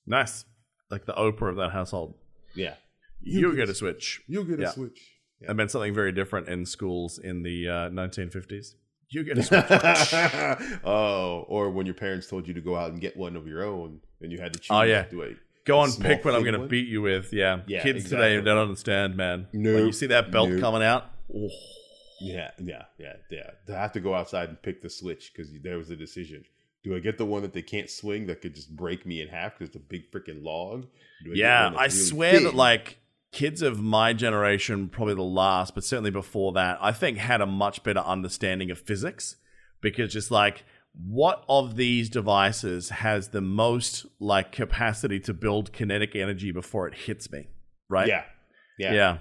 [0.07, 0.45] nice
[0.89, 2.15] like the Oprah of that household.
[2.55, 2.73] Yeah.
[3.21, 4.23] You, get get a a Switch.
[4.27, 5.12] You'll get a Switch.
[5.43, 5.47] Yeah.
[5.49, 8.73] That meant something very different in schools in the uh, 1950s.
[9.09, 10.79] You get a Switch.
[10.83, 13.63] oh, or when your parents told you to go out and get one of your
[13.63, 14.71] own, and you had to choose.
[14.71, 15.05] Oh, yeah.
[15.09, 15.35] Do I,
[15.65, 17.31] Go A on, pick what I'm going to beat you with.
[17.31, 17.61] Yeah.
[17.67, 19.47] Yeah, Kids today don't understand, man.
[19.53, 19.75] Nope.
[19.75, 20.59] When you see that belt Nope.
[20.59, 21.47] coming out, oh,
[22.19, 23.49] Yeah, yeah, yeah, yeah.
[23.67, 26.43] To have to go outside and pick the switch because there was a decision.
[26.83, 29.29] Do I get the one that they can't swing that could just break me in
[29.29, 30.85] half because it's a big freaking log?
[31.25, 31.67] Yeah.
[31.67, 32.97] I really swear that like
[33.33, 37.45] kids of my generation, probably the last, but certainly before that, I think had a
[37.45, 39.35] much better understanding of physics
[39.81, 40.63] because just like
[40.93, 46.93] what of these devices has the most like capacity to build kinetic energy before it
[46.93, 47.47] hits me,
[47.89, 48.07] right?
[48.07, 48.23] yeah,
[48.77, 49.17] yeah, Yeah.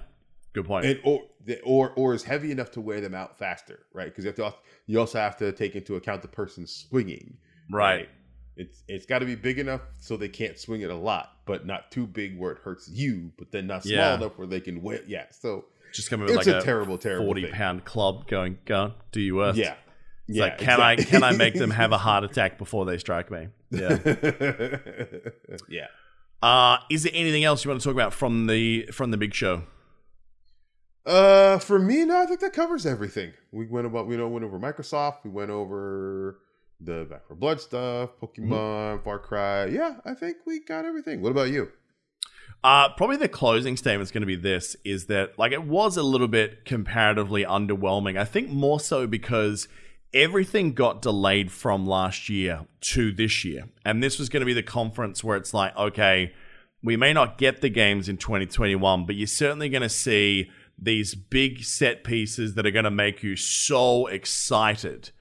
[0.53, 0.85] Good point.
[0.85, 1.23] and or
[1.63, 4.05] or or is heavy enough to wear them out faster, right?
[4.05, 4.53] Because you have to
[4.85, 7.37] you also have to take into account the person swinging,
[7.71, 8.07] right.
[8.55, 11.65] It's it's got to be big enough so they can't swing it a lot, but
[11.65, 14.15] not too big where it hurts you, but then not small Yeah.
[14.15, 15.01] enough where they can win.
[15.07, 17.51] Yeah, so Just coming with it's like a, a, terrible, terrible 40 thing.
[17.51, 19.57] pound club going, go on, do your worst.
[19.57, 19.75] Yeah,
[20.27, 20.43] It's yeah.
[20.43, 23.47] like, can I can I make them have a heart attack before they strike me?
[23.71, 23.97] Yeah.
[25.69, 25.87] yeah.
[26.41, 29.33] Uh, is there anything else you want to talk about from the from the big
[29.33, 29.63] show?
[31.05, 33.33] Uh, for me, no, I think that covers everything.
[33.51, 35.17] We went about, we know, went over Microsoft.
[35.25, 36.39] We went over
[36.79, 39.65] the Back 4 Blood stuff, Pokemon, Far Cry.
[39.67, 41.21] Yeah, I think we got everything.
[41.21, 41.71] What about you?
[42.63, 45.97] Uh, probably the closing statement is going to be this: is that like it was
[45.97, 48.17] a little bit comparatively underwhelming.
[48.17, 49.67] I think more so because
[50.13, 54.53] everything got delayed from last year to this year, and this was going to be
[54.53, 56.33] the conference where it's like, okay,
[56.81, 61.15] we may not get the games in 2021, but you're certainly going to see these
[61.15, 65.11] big set pieces that are going to make you so excited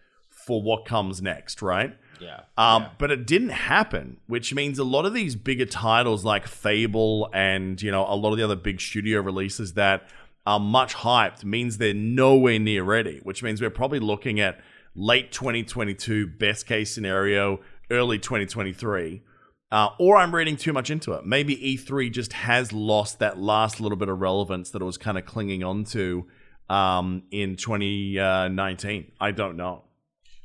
[0.47, 1.97] for what comes next, right?
[2.21, 2.41] Yeah.
[2.57, 7.29] Um, But it didn't happen, which means a lot of these bigger titles like Fable
[7.35, 10.09] and you know a lot of the other big studio releases that
[10.47, 13.21] are much hyped means they're nowhere near ready.
[13.23, 14.61] Which means we're probably looking at
[14.95, 19.23] late 2022, best case scenario, early 2023.
[19.71, 21.25] Uh, or I'm reading too much into it.
[21.25, 25.17] Maybe E3 just has lost that last little bit of relevance that it was kind
[25.17, 26.27] of clinging on to
[26.69, 29.13] um, in 2019.
[29.19, 29.85] I don't know.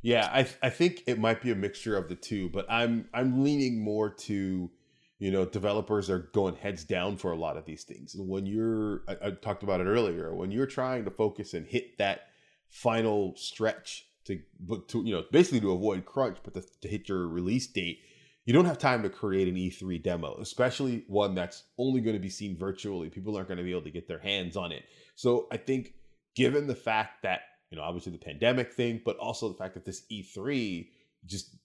[0.07, 3.43] Yeah, I I think it might be a mixture of the two, but I'm I'm
[3.43, 4.71] leaning more to,
[5.19, 8.15] you know, developers are going heads down for a lot of these things.
[8.15, 11.67] And when you're I, I talked about it earlier, when you're trying to focus and
[11.67, 12.21] hit that
[12.69, 17.09] final stretch to but to you know, basically to avoid crunch, but to, to hit
[17.09, 17.99] your release date,
[18.45, 22.21] you don't have time to create an E3 demo, especially one that's only going to
[22.21, 23.09] be seen virtually.
[23.09, 24.83] People aren't going to be able to get their hands on it.
[25.15, 25.95] So I think
[26.33, 29.85] given the fact that you know obviously the pandemic thing but also the fact that
[29.85, 30.87] this e3
[31.25, 31.55] just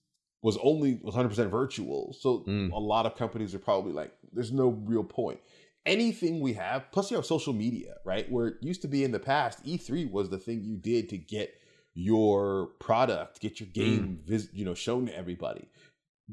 [0.43, 2.13] was only 100% virtual.
[2.19, 2.73] So Mm.
[2.73, 5.39] a lot of companies are probably like there's no real point.
[5.87, 8.31] Anything we have plus you have social media right?
[8.31, 11.19] Where it used to be in the past e3 was the thing you did to
[11.19, 11.55] get
[11.95, 15.69] your product get your game vis- you know shown to everybody.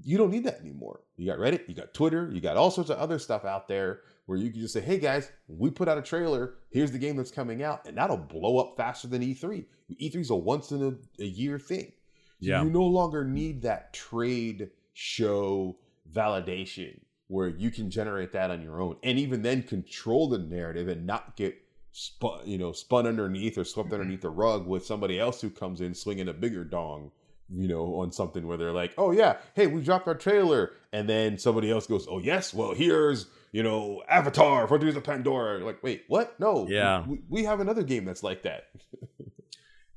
[0.02, 1.02] You don't need that anymore.
[1.18, 4.00] You got reddit you got twitter you got all sorts of other stuff out there
[4.30, 6.54] where you can just say, hey guys, we put out a trailer.
[6.70, 7.88] Here's the game that's coming out.
[7.88, 9.66] And that'll blow up faster than E3.
[10.00, 11.94] E3 is a once in a, a year thing.
[12.40, 12.62] So Yeah.
[12.62, 15.78] You no longer need that trade show
[16.14, 20.90] validation where you can generate that on your own and even then control the narrative
[20.90, 21.56] and not get
[21.92, 23.96] spun, you know, spun underneath or swept mm-hmm.
[23.96, 27.10] underneath the rug with somebody else who comes in swinging a bigger dong
[27.52, 30.74] you know, on something where they're like, oh, yeah, hey, we dropped our trailer.
[30.94, 35.64] And then somebody else goes, oh, yes, well, here's, you know, Avatar, Frontiers of Pandora.
[35.64, 36.40] Like, wait, what?
[36.40, 36.68] No.
[36.70, 37.06] Yeah.
[37.08, 38.66] We, we have another game that's like that.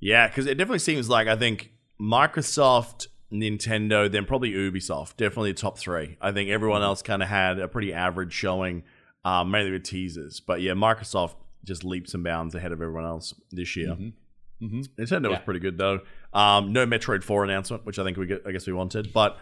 [0.03, 5.59] Yeah, because it definitely seems like I think Microsoft, Nintendo, then probably Ubisoft, definitely the
[5.59, 6.17] top three.
[6.21, 8.83] I think everyone else kind of had a pretty average showing,
[9.25, 10.41] um, mainly with teasers.
[10.41, 13.91] But yeah, Microsoft just leaps and bounds ahead of everyone else this year.
[13.91, 14.81] Mm-hmm.
[14.99, 16.01] Nintendo was pretty good though.
[16.33, 19.39] Um, no Metroid Four announcement, which I think we get, I guess we wanted, but.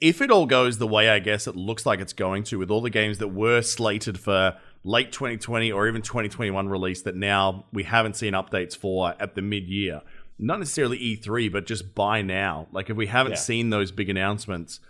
[0.00, 2.70] If it all goes the way I guess it looks like it's going to, with
[2.70, 7.64] all the games that were slated for late 2020 or even 2021 release that now
[7.72, 10.02] we haven't seen updates for at the mid year,
[10.38, 12.68] not necessarily E3, but just by now.
[12.72, 13.38] Like if we haven't Yeah.
[13.38, 14.80] seen those big announcements,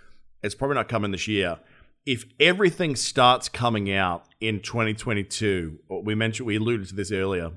[0.42, 1.58] it's probably not coming this year.
[2.04, 7.52] If everything starts coming out in 2022, we mentioned we alluded to this earlier,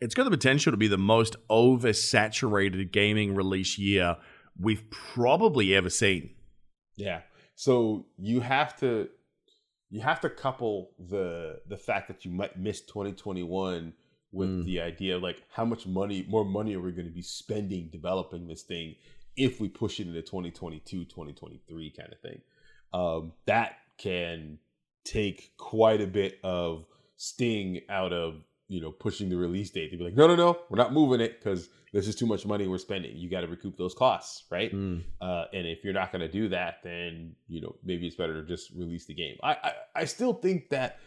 [0.00, 4.16] it's got the potential to be the most oversaturated gaming release year
[4.58, 6.30] we've probably ever seen.
[6.96, 7.20] Yeah.
[7.54, 9.08] So you have to
[9.90, 13.92] you have to couple the the fact that you might miss 2021
[14.32, 14.64] with Mm.
[14.64, 17.88] the idea of like how much money more money are we going to be spending
[17.90, 18.96] developing this thing
[19.36, 22.40] if we push it into 2022 2023 kind of thing
[22.92, 24.58] um that can
[25.04, 26.84] take quite a bit of
[27.16, 29.90] sting out of you know pushing the release date.
[29.90, 32.44] They'd be like, no, no, no, we're not moving it because this is too much
[32.44, 33.16] money we're spending.
[33.16, 34.72] You got to recoup those costs, right?
[34.72, 35.02] Mm.
[35.20, 38.40] Uh, and if you're not going to do that, then you know maybe it's better
[38.40, 39.36] to just release the game.
[39.42, 40.98] I, I I still think that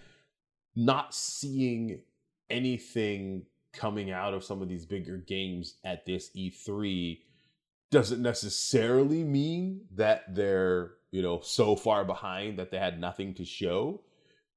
[0.76, 2.02] not seeing
[2.50, 7.20] anything coming out of some of these bigger games at this E3
[7.92, 13.46] doesn't necessarily mean that they're you know so far behind that they had nothing to
[13.46, 14.02] show.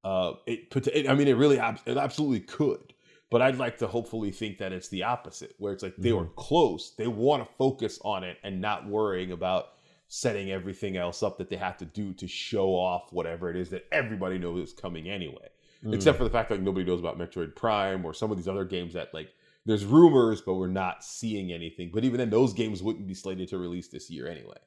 [0.05, 2.91] Uh, it, I mean, it really, it absolutely could.
[3.33, 6.24] But I'd like to hopefully think that it's the opposite, where it's like they were
[6.24, 6.35] mm-hmm.
[6.35, 6.93] close.
[6.97, 9.70] They want to focus on it and not worrying about
[10.09, 13.70] setting everything else up that they have to do to show off whatever it is
[13.70, 15.49] that everybody knows is coming anyway.
[15.83, 15.95] Mm.
[15.95, 18.47] Except for the fact that like, nobody knows about Metroid Prime or some of these
[18.47, 19.33] other games that like
[19.64, 21.91] there's rumors, but we're not seeing anything.
[21.93, 24.59] But even then, those games wouldn't be slated to release this year anyway.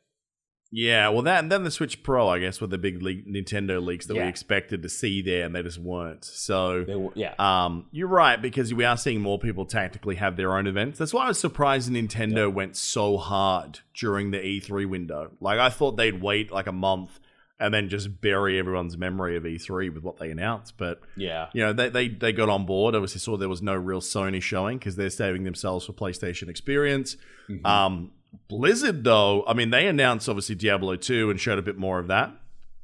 [0.71, 3.81] Yeah, well, that and then the Switch Pro, I guess, were the big leak, Nintendo
[3.83, 6.25] leaks that we expected to see there, and they just weren't.
[6.25, 10.35] So, They were, yeah, um, you're right because we are seeing more people tactically have
[10.35, 10.97] their own events.
[10.99, 15.31] That's why I was surprised Nintendo went so hard during the E3 window.
[15.39, 17.19] Like, I thought they'd wait like a month
[17.57, 21.61] and then just bury everyone's memory of E3 with what they announced, but yeah, you
[21.61, 24.77] know they, they they got on board obviously saw there was no real sony showing
[24.77, 27.15] because they're saving themselves for playstation experience
[27.49, 27.65] Mhm.
[27.65, 28.11] um
[28.47, 32.07] blizzard though i mean they announced obviously diablo 2 and showed a bit more of
[32.07, 32.31] that.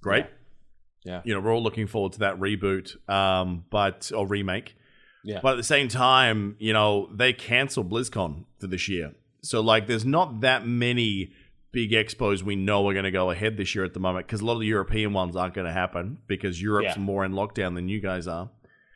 [0.02, 0.26] Great.
[1.04, 1.22] Yeah.
[1.24, 4.76] you know we're all looking forward to that reboot um but or remake.
[5.24, 9.14] Yeah, but at the same time you know they canceled blizzcon for this year.
[9.44, 11.32] So like there's not that many
[11.72, 14.42] big expos we know are going to go ahead this year at the moment because
[14.42, 17.02] a lot of the european ones aren't going to happen because europe's Yeah.
[17.02, 18.50] more in lockdown than you guys are.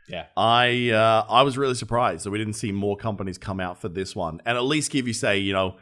[0.07, 3.81] Yeah, I uh, I was really surprised that we didn't see more companies come out
[3.81, 5.77] for this one, and at least give you say, you know,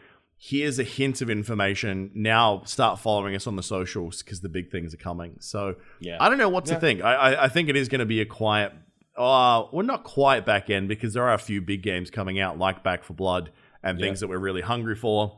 [0.45, 2.11] here's a hint of information.
[2.13, 5.37] Now start following us on the socials because the big things are coming.
[5.39, 6.17] So yeah.
[6.19, 6.79] I don't know what to Yeah.
[6.79, 7.01] think.
[7.01, 8.73] I, I I think it is going to be a quiet.
[9.15, 12.57] Uh, well, not quite back end because there are a few big games coming out
[12.57, 13.51] like Back 4 Blood
[13.83, 14.05] and Yeah.
[14.07, 15.37] things that we're really hungry for.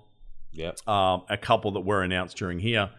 [0.53, 0.71] yeah.
[0.87, 2.89] Um, a couple that were announced during here.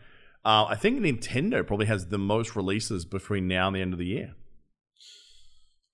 [0.45, 3.99] Uh, I think Nintendo probably has the most releases between now and the end of
[3.99, 4.35] the year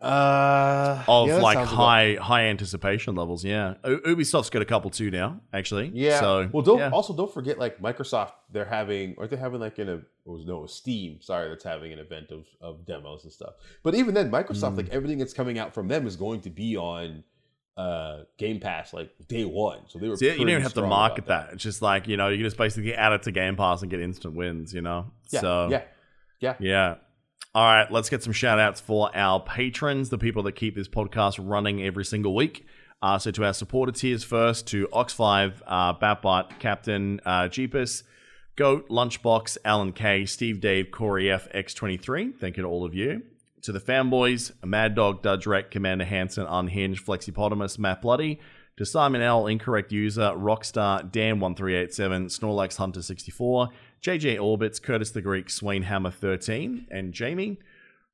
[0.03, 3.45] Uh, of yeah, like sounds about- high high anticipation levels.
[3.45, 5.91] Yeah, Ubisoft's got a couple too now, actually.
[5.95, 6.19] Yeah.
[6.21, 6.91] So well, don't yeah.
[6.91, 8.33] also don't forget like Microsoft.
[8.51, 11.21] They're having, aren't they having like an a or was no Steam?
[11.21, 13.55] Sorry, that's having an event of of demos and stuff.
[13.83, 14.77] But even then, Microsoft Mm.
[14.79, 17.23] like everything that's coming out from them is going to be on
[17.77, 19.79] uh Game Pass like day one.
[19.89, 20.17] So they were.
[20.17, 21.55] So you don't even have to market about that.
[21.55, 23.91] It's just like you know you can just basically add it to Game Pass and
[23.91, 24.75] get instant wins.
[24.75, 25.13] You know.
[25.31, 25.41] Yeah.
[25.41, 25.83] So yeah.
[26.41, 26.55] Yeah.
[26.59, 26.95] Yeah.
[27.55, 30.89] All right, let's get some shout outs for our patrons, the people that keep this
[30.89, 32.65] podcast running every single week.
[33.03, 38.05] Uh, so, to our supporter tiers first, to Ox5, uh, Batbot, Captain, uh, Jeepus,
[38.57, 42.35] Goat, Lunchbox, Alan K, Steve Dave, Corey F, X23.
[42.39, 43.23] Thank you to all of you.
[43.65, 48.41] To the fanboys, Mad Dog, Dudrek, Commander Hanson, Unhinged, Flexipotamus, Matt Bloody.
[48.79, 53.69] To Simon L, Incorrect User, Rockstar, Dan1387, Snorlax Hunter 64,
[54.03, 57.59] JJ Orbits, Curtis the Greek, Swain Hammer 13, and Jamie.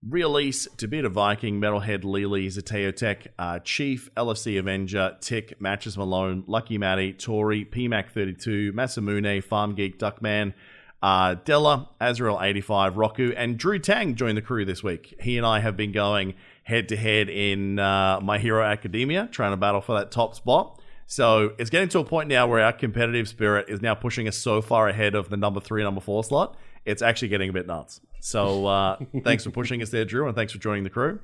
[0.06, 6.76] Release, Debita Viking, Metalhead Lily, Zateo Tech, uh, Chief, LFC Avenger, Tick, Matches Malone, Lucky
[6.76, 10.52] Matty, Tori, PMAC32, Masamune, Farm Geek, Duckman,
[11.02, 15.14] uh, Della, Azrael85, Roku, and Drew Tang joined the crew this week.
[15.20, 16.34] He and I have been going
[16.64, 20.77] head to head in uh, My Hero Academia, trying to battle for that top spot.
[21.10, 24.36] So it's getting to a point now where our competitive spirit is now pushing us
[24.36, 26.54] so far ahead of the number three, number four slot.
[26.84, 28.02] It's actually getting a bit nuts.
[28.20, 31.20] So uh, thanks for pushing us there, Drew, and thanks for joining the crew.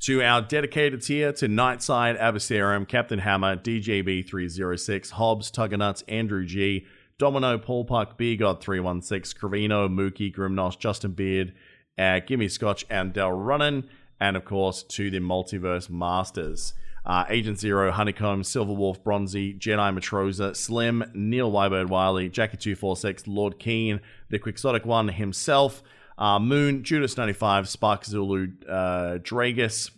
[0.00, 6.84] To our dedicated tier to Nightside, Abyssarium, Captain Hammer, DJB306, Hobbs, Tuggernuts, Andrew G,
[7.16, 11.54] Domino, Paul Puck, Beer God 316, Cravino, Mookie, Grimnos, Justin Beard,
[11.96, 13.84] uh, Gimme Scotch, and Del Runnin,
[14.20, 16.74] and of course to the Multiverse Masters.
[17.04, 23.58] Uh, Agent Zero, Honeycomb, Silver Wolf, Bronzy, Jedi Matroza, Slim, Neil Wybird Wiley, Jackie246, Lord
[23.58, 24.00] Keen,
[24.30, 25.82] the Quixotic One himself,
[26.16, 29.90] uh, Moon, Judas95, Spark Zulu, uh, Dragus,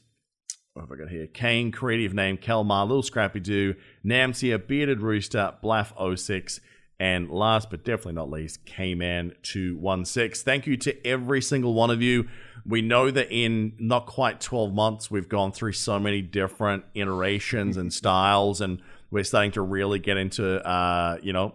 [0.74, 1.28] what have I got here?
[1.28, 6.58] Kane, creative name, Kelmar, Little Scrappy Doo, Namsia, Bearded Rooster, Blaff06,
[6.98, 10.42] and last but definitely not least, K-Man216.
[10.42, 12.28] Thank you to every single one of you.
[12.66, 17.76] We know that in not quite 12 months, we've gone through so many different iterations
[17.76, 21.54] and styles, and we're starting to really get into, uh, you know,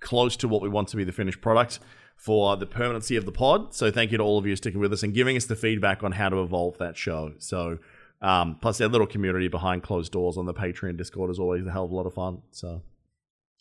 [0.00, 1.78] close to what we want to be the finished product
[2.16, 3.72] for the permanency of the pod.
[3.72, 6.02] So thank you to all of you sticking with us and giving us the feedback
[6.02, 7.34] on how to evolve that show.
[7.38, 7.78] So
[8.20, 11.70] um, plus their little community behind closed doors on the Patreon Discord is always a
[11.70, 12.42] hell of a lot of fun.
[12.50, 12.82] So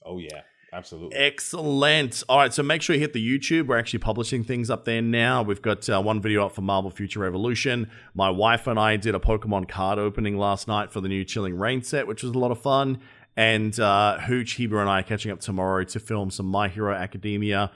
[0.03, 0.41] Oh yeah.
[0.73, 1.15] Absolutely.
[1.17, 2.23] Excellent.
[2.27, 3.67] All right, so make sure you hit the YouTube.
[3.67, 5.41] We're actually publishing things up there now.
[5.41, 7.89] We've got uh, one video up for Marvel Future Revolution.
[8.13, 11.57] My wife and I did a Pokemon card opening last night for the new Chilling
[11.57, 12.99] Reign set, which was a lot of fun.
[13.37, 16.93] And uh, Hooch, Heber, and I are catching up tomorrow to film some My Hero
[16.93, 17.71] Academia,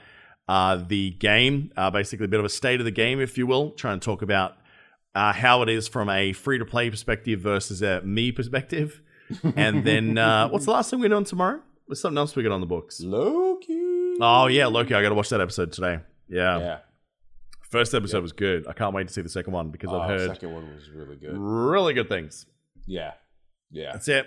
[0.48, 1.72] uh, the game.
[1.76, 3.70] Uh, basically, a bit of a state of the game, if you will.
[3.70, 4.56] Trying to talk about
[5.14, 9.00] uh, how it is from a free to play perspective versus a me perspective.
[9.56, 11.62] And then, uh, what's the last thing we're doing tomorrow?
[11.88, 13.00] There's something else we got on the books.
[13.00, 14.16] Loki.
[14.20, 14.94] Oh yeah, Loki.
[14.94, 16.00] I got to watch that episode today.
[16.28, 16.58] Yeah.
[16.58, 16.78] Yeah.
[17.70, 18.66] First episode was good.
[18.68, 20.90] I can't wait to see the second one because Oh, I've heard second one was
[20.90, 21.36] really good.
[21.36, 22.46] really good things.
[22.86, 23.12] Yeah.
[23.70, 23.92] Yeah.
[23.92, 24.26] That's it.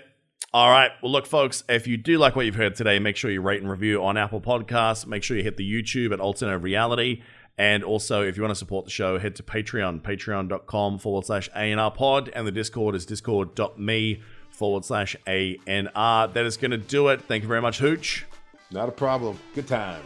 [0.52, 0.90] All right.
[1.02, 3.60] Well, look, folks, if you do like what you've heard today, make sure you rate
[3.60, 5.06] and review on Apple Podcasts.
[5.06, 7.22] Make sure you hit the YouTube at Alternate Reality.
[7.58, 11.48] And also, if you want to support the show, head to Patreon, patreon.com forward slash
[11.52, 12.30] ANR pod.
[12.34, 14.22] And the Discord is discord.me
[14.56, 16.32] forward slash ANR.
[16.32, 17.22] That is going to do it.
[17.22, 18.24] Thank you very much, Hooch.
[18.70, 19.38] Not a problem.
[19.54, 20.04] Good times.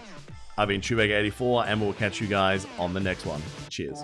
[0.59, 3.40] I've been Chewburger84, and we'll catch you guys on the next one.
[3.70, 4.03] Cheers.